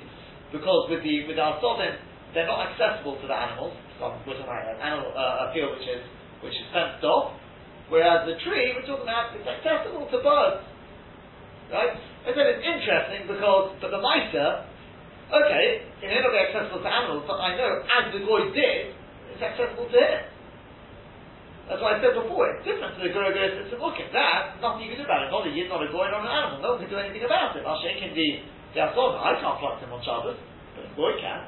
because 0.53 0.89
with 0.89 1.03
the 1.03 1.27
with 1.27 1.37
our 1.37 1.59
sodom, 1.59 1.97
they're 2.33 2.49
not 2.49 2.71
accessible 2.71 3.19
to 3.19 3.25
the 3.27 3.37
animals. 3.37 3.75
So 3.99 4.13
we're 4.25 4.37
talking 4.37 4.49
an 4.49 4.81
animal, 4.81 5.09
uh, 5.13 5.49
a 5.49 5.53
field 5.53 5.77
which 5.77 5.87
is 5.87 6.03
which 6.41 6.53
is 6.53 6.67
fenced 6.69 7.01
off, 7.03 7.33
whereas 7.89 8.29
the 8.29 8.37
tree, 8.45 8.73
we're 8.77 8.85
talking 8.85 9.09
about, 9.09 9.33
it's 9.33 9.47
accessible 9.47 10.05
to 10.05 10.17
birds. 10.21 10.61
Right? 11.73 11.97
I 11.97 12.29
said 12.31 12.45
it's 12.45 12.63
interesting 12.63 13.25
because, 13.25 13.73
for 13.81 13.89
the 13.89 13.97
mitre, 13.97 14.69
Okay, 15.27 15.83
it 15.99 16.07
may 16.07 16.23
not 16.23 16.31
be 16.31 16.39
accessible 16.39 16.79
to 16.79 16.87
animals, 16.87 17.27
but 17.27 17.35
I 17.35 17.51
know 17.59 17.83
as 17.83 18.15
the 18.15 18.23
goy 18.23 18.47
did, 18.55 18.95
it's 19.27 19.43
accessible 19.43 19.91
to 19.91 19.99
him. 19.99 20.23
That's 21.67 21.83
why 21.83 21.99
I 21.99 22.01
said 22.01 22.15
before, 22.15 22.47
it's 22.47 22.63
different 22.63 22.95
to 22.95 23.03
the 23.03 23.11
Guru 23.11 23.35
Guru 23.35 23.67
Look 23.75 23.99
at 23.99 24.07
that, 24.15 24.55
nothing 24.63 24.87
you 24.87 24.95
can 24.95 25.03
do 25.03 25.07
about 25.07 25.27
it. 25.27 25.35
Not 25.35 25.43
a 25.43 25.51
yid, 25.51 25.67
not 25.67 25.83
a 25.83 25.91
goy, 25.91 26.07
not 26.07 26.23
an 26.23 26.31
animal. 26.31 26.63
No 26.63 26.69
one 26.75 26.79
can 26.79 26.87
do 26.87 26.95
anything 26.95 27.27
about 27.27 27.59
it. 27.59 27.67
I'll 27.67 27.83
shake 27.83 27.99
in 27.99 28.15
the, 28.15 28.29
Asov. 28.79 29.19
I 29.19 29.35
can't 29.35 29.59
pluck 29.59 29.83
him 29.83 29.91
on 29.91 29.99
Shabbos, 29.99 30.39
but 30.79 30.87
the 30.87 30.91
goy 30.95 31.19
can. 31.19 31.43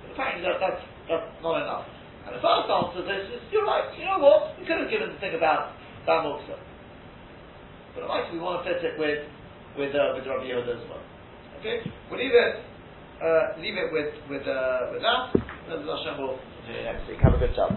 But 0.00 0.16
apparently 0.16 0.48
that, 0.48 0.56
that's, 0.64 0.80
that's 1.12 1.28
not 1.44 1.60
enough. 1.60 1.84
And 2.24 2.40
the 2.40 2.40
first 2.40 2.72
answer 2.72 3.04
is, 3.04 3.36
is 3.36 3.42
you're 3.52 3.68
right, 3.68 3.84
you 4.00 4.08
know 4.08 4.16
what? 4.16 4.56
We 4.56 4.64
could 4.64 4.80
have 4.80 4.88
given 4.88 5.12
the 5.12 5.20
thing 5.20 5.36
about 5.36 5.76
Bam 6.08 6.24
But 7.92 8.08
like 8.08 8.32
we 8.32 8.40
want 8.40 8.64
to 8.64 8.72
fit 8.72 8.80
it 8.80 8.96
with, 8.96 9.28
with, 9.76 9.92
uh, 9.92 10.16
with 10.16 10.24
Rabbi 10.24 10.48
Yehuda 10.48 10.72
as 10.72 10.84
well. 10.88 11.04
Okay? 11.60 11.84
We'll 12.08 12.16
leave 12.16 12.32
it, 12.32 12.64
uh, 13.20 13.60
leave 13.60 13.76
it 13.76 13.92
with, 13.92 14.16
with, 14.32 14.48
uh, 14.48 14.88
with 14.88 15.04
that. 15.04 15.36
Then 15.68 15.84
Hashem 15.84 16.16
will 16.16 16.40
next 16.80 17.04
week. 17.12 17.20
Have 17.20 17.34
a 17.34 17.38
good 17.38 17.52
job. 17.52 17.76